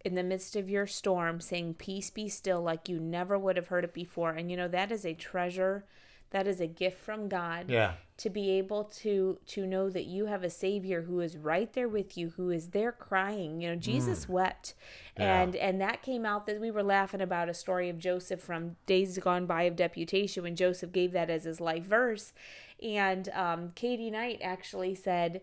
in 0.05 0.13
the 0.13 0.23
midst 0.23 0.55
of 0.55 0.69
your 0.69 0.85
storm, 0.85 1.41
saying 1.41 1.73
"Peace, 1.75 2.11
be 2.11 2.29
still," 2.29 2.61
like 2.61 2.87
you 2.87 2.99
never 2.99 3.37
would 3.37 3.57
have 3.57 3.67
heard 3.67 3.83
it 3.83 3.93
before. 3.93 4.31
And 4.31 4.51
you 4.51 4.57
know 4.57 4.67
that 4.67 4.91
is 4.91 5.05
a 5.05 5.13
treasure, 5.15 5.85
that 6.31 6.47
is 6.47 6.59
a 6.59 6.67
gift 6.67 6.99
from 6.99 7.27
God 7.29 7.69
Yeah. 7.69 7.93
to 8.17 8.29
be 8.29 8.51
able 8.51 8.83
to 8.83 9.37
to 9.47 9.65
know 9.65 9.89
that 9.89 10.05
you 10.05 10.25
have 10.25 10.43
a 10.43 10.49
savior 10.49 11.03
who 11.03 11.19
is 11.21 11.37
right 11.37 11.71
there 11.73 11.87
with 11.87 12.17
you 12.17 12.29
who 12.31 12.49
is 12.49 12.69
there 12.69 12.91
crying 12.91 13.61
you 13.61 13.69
know 13.69 13.75
jesus 13.75 14.27
wept 14.27 14.73
and 15.15 15.55
and 15.55 15.79
that 15.79 16.01
came 16.01 16.25
out 16.25 16.45
that 16.47 16.59
we 16.59 16.71
were 16.71 16.81
laughing 16.83 17.21
about 17.21 17.47
a 17.47 17.53
story 17.53 17.89
of 17.89 17.97
joseph 17.99 18.41
from 18.41 18.75
days 18.87 19.17
gone 19.19 19.45
by 19.45 19.63
of 19.63 19.75
deputation 19.75 20.43
when 20.43 20.55
joseph 20.55 20.91
gave 20.91 21.11
that 21.11 21.29
as 21.29 21.43
his 21.43 21.61
life 21.61 21.83
verse 21.83 22.33
and 22.81 23.29
um, 23.29 23.69
katie 23.75 24.09
knight 24.11 24.39
actually 24.43 24.95
said 24.95 25.39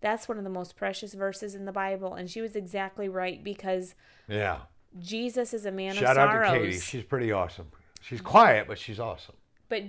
that's 0.00 0.28
one 0.28 0.36
of 0.36 0.44
the 0.44 0.50
most 0.50 0.76
precious 0.76 1.14
verses 1.14 1.54
in 1.54 1.64
the 1.64 1.72
bible 1.72 2.14
and 2.14 2.28
she 2.30 2.40
was 2.40 2.56
exactly 2.56 3.08
right 3.08 3.42
because 3.44 3.94
Yeah. 4.28 4.58
jesus 4.98 5.54
is 5.54 5.64
a 5.64 5.70
man 5.72 5.94
Shout 5.94 6.16
of 6.16 6.28
out 6.28 6.52
to 6.52 6.58
Katie. 6.58 6.78
She's 6.80 7.04
pretty 7.04 7.30
awesome. 7.32 7.68
She's 8.02 8.20
quiet, 8.20 8.66
but 8.68 8.78
she's 8.78 9.00
awesome. 9.00 9.34
But 9.68 9.82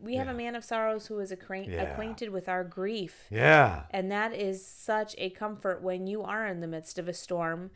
we 0.00 0.16
have 0.16 0.28
a 0.28 0.34
man 0.34 0.54
of 0.54 0.64
sorrows 0.64 1.06
who 1.06 1.18
is 1.20 1.32
acquaint- 1.32 1.68
Yeah. 1.70 1.82
acquainted 1.82 2.30
with 2.30 2.48
our 2.48 2.64
grief 2.64 3.26
Yeah. 3.30 3.84
And 3.90 4.10
that 4.12 4.34
is 4.34 4.64
such 4.66 5.14
a 5.18 5.30
comfort 5.30 5.82
when 5.82 6.06
you 6.06 6.22
are 6.22 6.46
in 6.46 6.60
the 6.60 6.66
midst 6.66 6.98
of 6.98 7.08
a 7.08 7.14
storm 7.14 7.70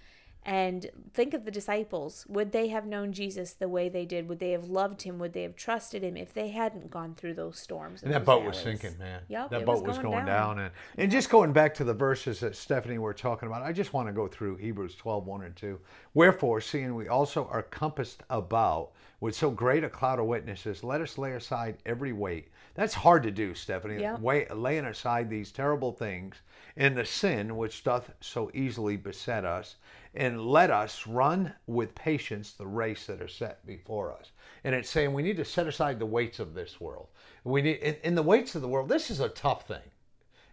And 0.46 0.88
think 1.12 1.34
of 1.34 1.44
the 1.44 1.50
disciples. 1.50 2.24
Would 2.28 2.52
they 2.52 2.68
have 2.68 2.86
known 2.86 3.12
Jesus 3.12 3.54
the 3.54 3.68
way 3.68 3.88
they 3.88 4.04
did? 4.04 4.28
Would 4.28 4.38
they 4.38 4.52
have 4.52 4.68
loved 4.68 5.02
him? 5.02 5.18
Would 5.18 5.32
they 5.32 5.42
have 5.42 5.56
trusted 5.56 6.04
him 6.04 6.16
if 6.16 6.32
they 6.32 6.50
hadn't 6.50 6.88
gone 6.88 7.16
through 7.16 7.34
those 7.34 7.58
storms? 7.58 8.04
And 8.04 8.12
that 8.12 8.24
those 8.24 8.26
boat 8.26 8.44
was 8.44 8.56
sinking, 8.56 8.96
man. 8.96 9.22
Yep, 9.28 9.50
that 9.50 9.66
boat 9.66 9.84
was 9.84 9.98
going, 9.98 10.24
down. 10.24 10.60
And, 10.60 10.70
and 10.98 11.10
just 11.10 11.30
going 11.30 11.52
back 11.52 11.74
to 11.74 11.84
the 11.84 11.92
verses 11.92 12.38
that 12.40 12.54
Stephanie 12.54 12.98
were 12.98 13.12
talking 13.12 13.48
about, 13.48 13.62
I 13.62 13.72
just 13.72 13.92
want 13.92 14.06
to 14.06 14.12
go 14.12 14.28
through 14.28 14.54
Hebrews 14.56 14.94
12, 14.94 15.26
1 15.26 15.42
and 15.42 15.56
2. 15.56 15.80
Wherefore, 16.14 16.60
seeing 16.60 16.94
we 16.94 17.08
also 17.08 17.48
are 17.50 17.62
compassed 17.62 18.22
about 18.30 18.92
with 19.18 19.34
so 19.34 19.50
great 19.50 19.82
a 19.82 19.88
cloud 19.88 20.20
of 20.20 20.26
witnesses, 20.26 20.84
let 20.84 21.00
us 21.00 21.18
lay 21.18 21.32
aside 21.32 21.78
every 21.86 22.12
weight. 22.12 22.48
That's 22.74 22.94
hard 22.94 23.24
to 23.24 23.32
do, 23.32 23.52
Stephanie. 23.52 24.00
Yep. 24.00 24.20
Way, 24.20 24.46
laying 24.54 24.84
aside 24.84 25.28
these 25.28 25.50
terrible 25.50 25.90
things 25.90 26.36
and 26.76 26.96
the 26.96 27.04
sin 27.04 27.56
which 27.56 27.84
doth 27.84 28.10
so 28.20 28.50
easily 28.52 28.96
beset 28.96 29.44
us, 29.44 29.76
and 30.14 30.46
let 30.46 30.70
us 30.70 31.06
run 31.06 31.54
with 31.66 31.94
patience 31.94 32.52
the 32.52 32.66
race 32.66 33.06
that 33.06 33.22
are 33.22 33.28
set 33.28 33.64
before 33.66 34.12
us. 34.12 34.30
And 34.64 34.74
it's 34.74 34.90
saying 34.90 35.12
we 35.12 35.22
need 35.22 35.36
to 35.38 35.44
set 35.44 35.66
aside 35.66 35.98
the 35.98 36.06
weights 36.06 36.38
of 36.38 36.54
this 36.54 36.80
world. 36.80 37.08
We 37.44 37.62
need 37.62 37.78
in, 37.78 37.96
in 38.02 38.14
the 38.14 38.22
weights 38.22 38.54
of 38.54 38.62
the 38.62 38.68
world. 38.68 38.88
This 38.88 39.10
is 39.10 39.20
a 39.20 39.28
tough 39.28 39.66
thing, 39.66 39.90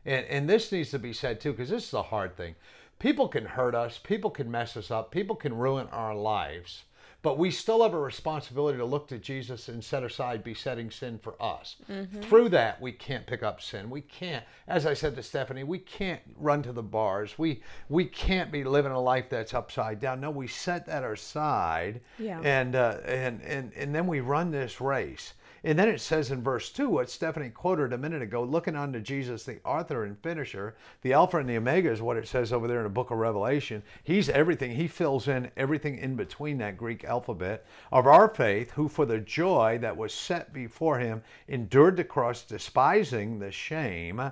and 0.06 0.26
and 0.28 0.50
this 0.50 0.72
needs 0.72 0.92
to 0.92 1.00
be 1.00 1.14
said 1.14 1.40
too 1.40 1.52
because 1.52 1.70
this 1.70 1.88
is 1.88 1.94
a 1.94 2.04
hard 2.04 2.38
thing. 2.38 2.56
People 3.00 3.28
can 3.28 3.46
hurt 3.46 3.76
us. 3.76 3.98
People 3.98 4.30
can 4.30 4.50
mess 4.50 4.78
us 4.78 4.92
up. 4.92 5.12
People 5.12 5.36
can 5.36 5.58
ruin 5.58 5.88
our 5.88 6.16
lives. 6.16 6.84
But 7.24 7.38
we 7.40 7.52
still 7.52 7.82
have 7.84 7.94
a 7.94 8.00
responsibility 8.00 8.78
to 8.78 8.86
look 8.86 9.08
to 9.08 9.18
Jesus 9.18 9.70
and 9.70 9.82
set 9.82 10.04
aside 10.04 10.44
besetting 10.44 10.92
sin 10.92 11.18
for 11.24 11.42
us. 11.42 11.78
Through 12.24 12.50
that, 12.50 12.82
we 12.82 12.92
can't 12.92 13.26
pick 13.26 13.42
up 13.42 13.62
sin. 13.62 13.90
We 13.90 14.02
can't, 14.02 14.44
as 14.68 14.86
I 14.86 14.94
said 14.94 15.16
to 15.16 15.24
Stephanie, 15.24 15.64
we 15.64 15.80
can't 15.80 16.20
run 16.38 16.62
to 16.64 16.74
the 16.74 16.84
bars. 16.84 17.40
We 17.40 17.64
we 17.88 18.06
can't 18.06 18.52
be 18.52 18.66
living 18.66 18.92
a 18.92 19.00
life 19.02 19.30
that's 19.30 19.54
upside 19.54 20.02
down. 20.02 20.20
No, 20.20 20.32
we 20.32 20.48
set 20.48 20.86
that 20.88 21.06
aside, 21.06 22.02
Yeah. 22.20 22.42
and 22.44 22.76
uh, 22.76 22.98
and 23.06 23.42
and 23.42 23.72
and 23.74 23.96
then 23.96 24.06
we 24.06 24.20
run 24.20 24.52
this 24.52 24.82
race. 24.82 25.34
And 25.66 25.80
then 25.80 25.88
it 25.88 26.02
says 26.02 26.30
in 26.30 26.44
verse 26.44 26.70
2, 26.72 26.90
what 26.90 27.10
Stephanie 27.10 27.50
quoted 27.50 27.94
a 27.94 27.98
minute 27.98 28.22
ago, 28.22 28.44
looking 28.44 28.76
unto 28.76 29.00
Jesus, 29.00 29.46
the 29.46 29.62
author 29.64 30.04
and 30.04 30.20
finisher, 30.20 30.76
the 31.04 31.14
Alpha 31.14 31.38
and 31.38 31.48
the 31.48 31.56
Omega 31.56 31.90
is 31.90 32.02
what 32.02 32.18
it 32.18 32.28
says 32.28 32.52
over 32.52 32.68
there 32.68 32.80
in 32.80 32.84
the 32.84 32.90
book 32.90 33.12
of 33.12 33.18
Revelation. 33.18 33.82
He's 34.04 34.28
everything. 34.28 34.76
He 34.76 34.90
fills 34.90 35.30
in 35.30 35.50
everything 35.56 35.98
in 35.98 36.18
between 36.18 36.58
that 36.58 36.76
Greek 36.76 37.06
alphabet 37.06 37.66
of 37.94 38.08
our 38.08 38.28
faith, 38.28 38.72
who 38.72 38.90
for 38.90 39.06
the 39.06 39.20
joy 39.20 39.78
that 39.80 39.96
was 39.96 40.14
set 40.14 40.52
before 40.52 41.00
him 41.00 41.24
endured 41.48 41.96
the 41.96 42.04
cross, 42.04 42.44
despising 42.44 43.40
the 43.40 43.52
shame, 43.52 44.32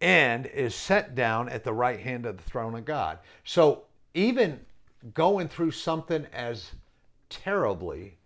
and 0.00 0.46
is 0.46 0.74
set 0.74 1.14
down 1.14 1.48
at 1.48 1.62
the 1.62 1.72
right 1.72 2.00
hand 2.00 2.26
of 2.26 2.36
the 2.36 2.42
throne 2.42 2.74
of 2.74 2.84
God. 2.84 3.20
So 3.44 3.84
even 4.12 4.58
going 5.12 5.46
through 5.46 5.70
something 5.70 6.26
as 6.32 6.72
terribly 7.28 8.16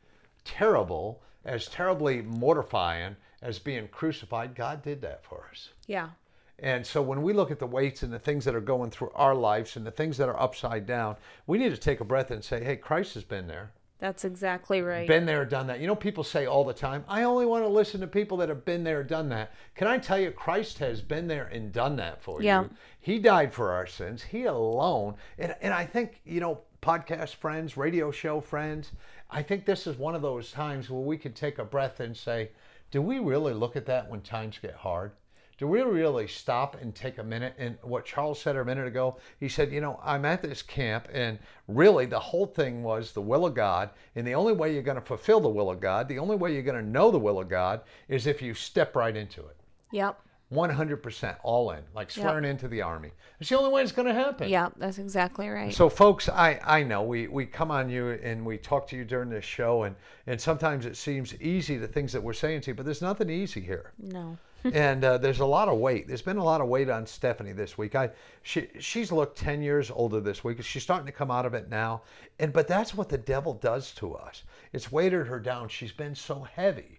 terrible, 0.45 1.23
as 1.45 1.67
terribly 1.67 2.23
mortifying 2.23 3.17
as 3.43 3.59
being 3.59 3.89
crucified, 3.89 4.55
God 4.55 4.83
did 4.83 5.01
that 5.03 5.25
for 5.25 5.47
us. 5.51 5.71
Yeah. 5.87 6.11
And 6.59 6.85
so 6.85 7.01
when 7.01 7.23
we 7.23 7.33
look 7.33 7.53
at 7.53 7.61
the 7.61 7.67
weights 7.67 8.03
and 8.03 8.13
the 8.13 8.19
things 8.19 8.45
that 8.45 8.55
are 8.55 8.61
going 8.61 8.91
through 8.91 9.13
our 9.15 9.35
lives 9.35 9.77
and 9.77 9.87
the 9.87 9.93
things 9.93 10.17
that 10.17 10.29
are 10.29 10.41
upside 10.41 10.87
down, 10.87 11.17
we 11.47 11.57
need 11.57 11.71
to 11.71 11.77
take 11.77 12.01
a 12.01 12.05
breath 12.05 12.33
and 12.33 12.43
say, 12.43 12.65
hey, 12.65 12.77
Christ 12.77 13.15
has 13.15 13.23
been 13.23 13.47
there. 13.47 13.71
That's 14.01 14.25
exactly 14.25 14.81
right. 14.81 15.09
Been 15.09 15.27
there, 15.27 15.45
done 15.45 15.67
that. 15.69 15.81
You 15.81 15.89
know, 15.89 15.97
people 15.97 16.23
say 16.23 16.47
all 16.47 16.65
the 16.65 16.73
time, 16.73 17.05
I 17.09 17.25
only 17.25 17.47
want 17.47 17.65
to 17.65 17.69
listen 17.69 18.01
to 18.01 18.07
people 18.07 18.37
that 18.39 18.49
have 18.49 18.65
been 18.65 18.85
there, 18.85 19.03
done 19.03 19.29
that. 19.31 19.53
Can 19.75 19.89
I 19.89 19.99
tell 19.99 20.19
you, 20.21 20.31
Christ 20.31 20.79
has 20.79 21.03
been 21.03 21.27
there 21.27 21.47
and 21.47 21.73
done 21.73 21.97
that 21.97 22.23
for 22.23 22.41
Yeah. 22.41 22.63
you. 22.63 22.71
He 23.01 23.19
died 23.19 23.53
for 23.53 23.73
our 23.73 23.87
sins. 23.87 24.23
He 24.23 24.45
alone. 24.45 25.15
And, 25.39 25.55
and 25.63 25.75
I 25.75 25.85
think, 25.85 26.21
you 26.25 26.41
know, 26.41 26.61
podcast 26.81 27.35
friends, 27.35 27.77
radio 27.77 28.13
show 28.13 28.41
friends, 28.41 28.93
I 29.31 29.43
think 29.43 29.65
this 29.65 29.87
is 29.87 29.97
one 29.97 30.15
of 30.15 30.23
those 30.23 30.51
times 30.51 30.89
where 30.89 31.01
we 31.01 31.19
can 31.19 31.33
take 31.33 31.59
a 31.59 31.65
breath 31.65 32.01
and 32.01 32.17
say, 32.17 32.51
do 32.91 33.03
we 33.03 33.19
really 33.19 33.53
look 33.53 33.77
at 33.77 33.87
that 33.87 34.09
when 34.09 34.23
times 34.23 34.59
get 34.59 34.75
hard? 34.75 35.13
Do 35.59 35.67
we 35.67 35.83
really 35.83 36.29
stop 36.29 36.81
and 36.81 36.95
take 36.95 37.19
a 37.19 37.25
minute? 37.25 37.55
And 37.59 37.77
what 37.83 38.05
Charles 38.05 38.41
said 38.41 38.57
a 38.57 38.65
minute 38.65 38.87
ago, 38.87 39.17
he 39.41 39.49
said, 39.49 39.73
You 39.73 39.81
know, 39.81 39.99
I'm 40.05 40.25
at 40.25 40.41
this 40.41 40.63
camp, 40.63 41.09
and 41.13 41.39
really 41.67 42.07
the 42.07 42.19
whole 42.19 42.47
thing 42.47 42.85
was 42.85 43.13
the 43.13 43.21
will 43.21 43.45
of 43.45 43.55
God. 43.55 43.91
And 44.15 44.25
the 44.25 44.37
only 44.37 44.53
way 44.53 44.73
you're 44.73 44.83
going 44.83 45.01
to 45.01 45.05
fulfill 45.05 45.41
the 45.41 45.49
will 45.49 45.69
of 45.69 45.81
God, 45.81 46.07
the 46.07 46.21
only 46.21 46.37
way 46.37 46.55
you're 46.55 46.63
going 46.63 46.83
to 46.83 46.91
know 46.91 47.11
the 47.11 47.19
will 47.19 47.41
of 47.41 47.49
God, 47.49 47.81
is 48.09 48.29
if 48.29 48.41
you 48.41 48.55
step 48.55 48.95
right 48.95 49.17
into 49.17 49.41
it. 49.41 49.57
Yep. 49.91 50.21
100% 50.53 51.37
all 51.43 51.71
in, 51.73 51.83
like 51.95 52.11
swearing 52.11 52.45
into 52.45 52.69
the 52.69 52.81
army. 52.81 53.11
It's 53.39 53.51
the 53.51 53.59
only 53.59 53.71
way 53.71 53.83
it's 53.83 53.93
going 53.93 54.09
to 54.09 54.15
happen. 54.15 54.49
Yeah, 54.49 54.71
That's 54.77 54.99
exactly 54.99 55.49
right. 55.49 55.75
So, 55.75 55.91
folks, 55.91 56.29
I, 56.29 56.59
I 56.65 56.83
know 56.83 57.03
we, 57.03 57.29
we 57.29 57.45
come 57.45 57.71
on 57.71 57.91
you 57.91 58.11
and 58.23 58.47
we 58.47 58.57
talk 58.57 58.89
to 58.89 58.97
you 58.97 59.05
during 59.05 59.29
this 59.29 59.45
show, 59.45 59.83
and, 59.83 59.95
and 60.27 60.41
sometimes 60.41 60.87
it 60.87 60.97
seems 60.97 61.35
easy, 61.41 61.77
the 61.77 61.87
things 61.87 62.13
that 62.13 62.23
we're 62.23 62.33
saying 62.33 62.63
to 62.63 62.71
you, 62.71 62.75
but 62.75 62.87
there's 62.87 63.03
nothing 63.03 63.29
easy 63.29 63.61
here 63.61 63.93
no. 63.99 64.39
and 64.65 65.05
uh, 65.05 65.19
there's 65.19 65.41
a 65.41 65.47
lot 65.47 65.69
of 65.69 65.79
weight. 65.79 66.09
There's 66.09 66.23
been 66.23 66.37
a 66.37 66.45
lot 66.45 66.61
of 66.61 66.69
weight 66.69 66.89
on 66.89 67.07
Stephanie 67.07 67.53
this 67.53 67.79
week. 67.79 67.95
I 67.95 68.11
she 68.43 68.69
she's 68.81 69.13
looked 69.13 69.39
ten 69.39 69.63
years 69.63 69.91
older 69.91 70.21
this 70.21 70.43
week. 70.43 70.63
She's 70.63 70.83
starting 70.83 71.07
to 71.07 71.13
come 71.13 71.31
out 71.31 71.47
of 71.47 71.55
it 71.55 71.69
now, 71.69 72.03
and 72.41 72.53
but 72.53 72.67
that's 72.67 72.95
what 72.95 73.09
the 73.09 73.19
devil 73.19 73.55
does 73.55 73.93
to 73.97 74.15
us. 74.15 74.43
It's 74.73 74.91
weighted 74.91 75.27
her 75.29 75.39
down. 75.39 75.69
She's 75.69 75.93
been 75.93 76.15
so 76.15 76.41
heavy, 76.41 76.98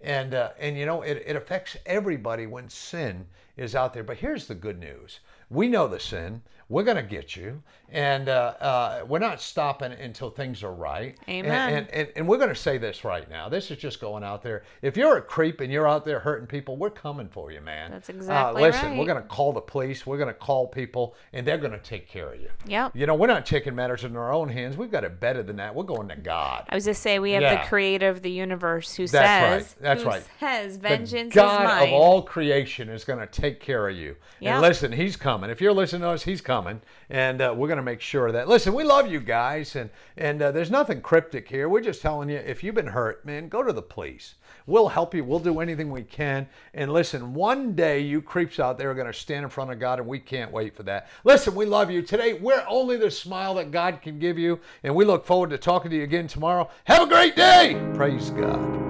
and 0.00 0.34
uh, 0.34 0.50
and 0.58 0.76
you 0.76 0.86
know 0.86 1.02
it, 1.02 1.22
it 1.26 1.36
affects 1.36 1.76
everybody 1.86 2.46
when 2.46 2.68
sin 2.68 3.26
is 3.56 3.74
out 3.74 3.92
there. 3.92 4.04
But 4.04 4.18
here's 4.18 4.46
the 4.46 4.54
good 4.54 4.78
news: 4.78 5.20
we 5.50 5.68
know 5.68 5.88
the 5.88 6.00
sin. 6.00 6.42
We're 6.70 6.84
going 6.84 6.96
to 6.96 7.02
get 7.02 7.34
you, 7.34 7.60
and 7.90 8.28
uh, 8.28 8.54
uh, 8.60 9.04
we're 9.08 9.18
not 9.18 9.40
stopping 9.42 9.90
until 9.92 10.30
things 10.30 10.62
are 10.62 10.72
right. 10.72 11.16
And- 11.26 11.46
Amen. 11.46 11.72
and, 11.74 11.90
and, 11.90 12.08
and 12.14 12.28
we're 12.28 12.36
going 12.38 12.48
to 12.48 12.54
say 12.54 12.78
this 12.78 13.04
right 13.04 13.28
now. 13.28 13.48
This 13.48 13.72
is 13.72 13.76
just 13.78 14.00
going 14.00 14.22
out 14.22 14.40
there. 14.42 14.62
If 14.80 14.96
you're 14.96 15.16
a 15.16 15.22
creep 15.22 15.60
and 15.60 15.72
you're 15.72 15.88
out 15.88 16.04
there 16.04 16.20
hurting 16.20 16.46
people, 16.46 16.76
we're 16.76 16.88
coming 16.88 17.28
for 17.28 17.50
you, 17.50 17.60
man. 17.60 17.90
That's 17.90 18.08
exactly 18.08 18.62
uh, 18.62 18.66
listen, 18.68 18.90
right. 18.90 18.98
we're 18.98 19.04
going 19.06 19.20
to 19.20 19.28
call 19.28 19.52
the 19.52 19.60
police. 19.60 20.06
We're 20.06 20.16
going 20.16 20.28
to 20.28 20.34
call 20.34 20.68
people, 20.68 21.16
and 21.32 21.44
they're 21.44 21.58
going 21.58 21.72
to 21.72 21.78
take 21.78 22.08
care 22.08 22.32
of 22.32 22.40
you. 22.40 22.48
Yep. 22.66 22.94
You 22.94 23.06
know, 23.06 23.16
we're 23.16 23.26
not 23.26 23.44
taking 23.44 23.74
matters 23.74 24.04
in 24.04 24.16
our 24.16 24.32
own 24.32 24.48
hands. 24.48 24.76
We've 24.76 24.92
got 24.92 25.02
it 25.02 25.18
better 25.18 25.42
than 25.42 25.56
that. 25.56 25.74
We're 25.74 25.82
going 25.82 26.06
to 26.08 26.16
God. 26.16 26.66
I 26.68 26.76
was 26.76 26.84
just 26.84 27.02
say 27.02 27.18
we 27.18 27.32
have 27.32 27.42
Yeah. 27.42 27.62
the 27.62 27.68
creator 27.68 28.08
of 28.08 28.22
the 28.22 28.30
universe 28.30 28.94
who 28.94 29.08
That's 29.08 29.12
says 29.12 29.74
right. 29.80 29.82
That's 29.82 30.02
who 30.04 30.08
right. 30.08 30.22
says 30.38 30.78
The 30.78 30.88
vengeance 30.88 31.34
God 31.34 31.62
is 31.62 31.68
mine. 31.68 31.88
of 31.88 31.92
all 31.94 32.22
creation 32.22 32.88
is 32.88 33.02
going 33.04 33.18
to 33.18 33.26
take 33.26 33.58
care 33.58 33.88
of 33.88 33.96
you. 33.96 34.14
Yeah. 34.38 34.52
And 34.54 34.62
listen, 34.62 34.92
He's 34.92 35.16
coming. 35.16 35.50
If 35.50 35.60
you're 35.60 35.72
listening 35.72 36.02
to 36.02 36.08
us, 36.10 36.22
He's 36.22 36.40
coming, 36.40 36.59
and 36.66 37.40
uh, 37.40 37.54
we're 37.56 37.68
going 37.68 37.76
to 37.76 37.82
make 37.82 38.00
sure 38.00 38.32
that. 38.32 38.48
Listen, 38.48 38.74
we 38.74 38.84
love 38.84 39.10
you 39.10 39.20
guys, 39.20 39.76
and 39.76 39.90
and 40.16 40.40
uh, 40.42 40.52
there's 40.52 40.70
nothing 40.70 41.00
cryptic 41.00 41.48
here. 41.48 41.68
We're 41.68 41.80
just 41.80 42.02
telling 42.02 42.28
you, 42.28 42.36
if 42.36 42.62
you've 42.62 42.74
been 42.74 42.86
hurt, 42.86 43.24
man, 43.24 43.48
go 43.48 43.62
to 43.62 43.72
the 43.72 43.82
police. 43.82 44.34
We'll 44.66 44.88
help 44.88 45.14
you. 45.14 45.24
We'll 45.24 45.38
do 45.38 45.60
anything 45.60 45.90
we 45.90 46.02
can. 46.02 46.48
And 46.74 46.92
listen, 46.92 47.34
one 47.34 47.74
day 47.74 48.00
you 48.00 48.22
creeps 48.22 48.60
out 48.60 48.78
there 48.78 48.90
are 48.90 48.94
going 48.94 49.06
to 49.06 49.12
stand 49.12 49.44
in 49.44 49.50
front 49.50 49.72
of 49.72 49.80
God, 49.80 49.98
and 49.98 50.06
we 50.06 50.18
can't 50.18 50.52
wait 50.52 50.76
for 50.76 50.82
that. 50.84 51.08
Listen, 51.24 51.54
we 51.54 51.66
love 51.66 51.90
you 51.90 52.02
today. 52.02 52.34
We're 52.34 52.64
only 52.68 52.96
the 52.96 53.10
smile 53.10 53.54
that 53.54 53.70
God 53.70 54.00
can 54.02 54.18
give 54.18 54.38
you, 54.38 54.60
and 54.82 54.94
we 54.94 55.04
look 55.04 55.26
forward 55.26 55.50
to 55.50 55.58
talking 55.58 55.90
to 55.90 55.96
you 55.96 56.04
again 56.04 56.28
tomorrow. 56.28 56.70
Have 56.84 57.02
a 57.02 57.06
great 57.06 57.36
day. 57.36 57.80
Praise 57.94 58.30
God. 58.30 58.89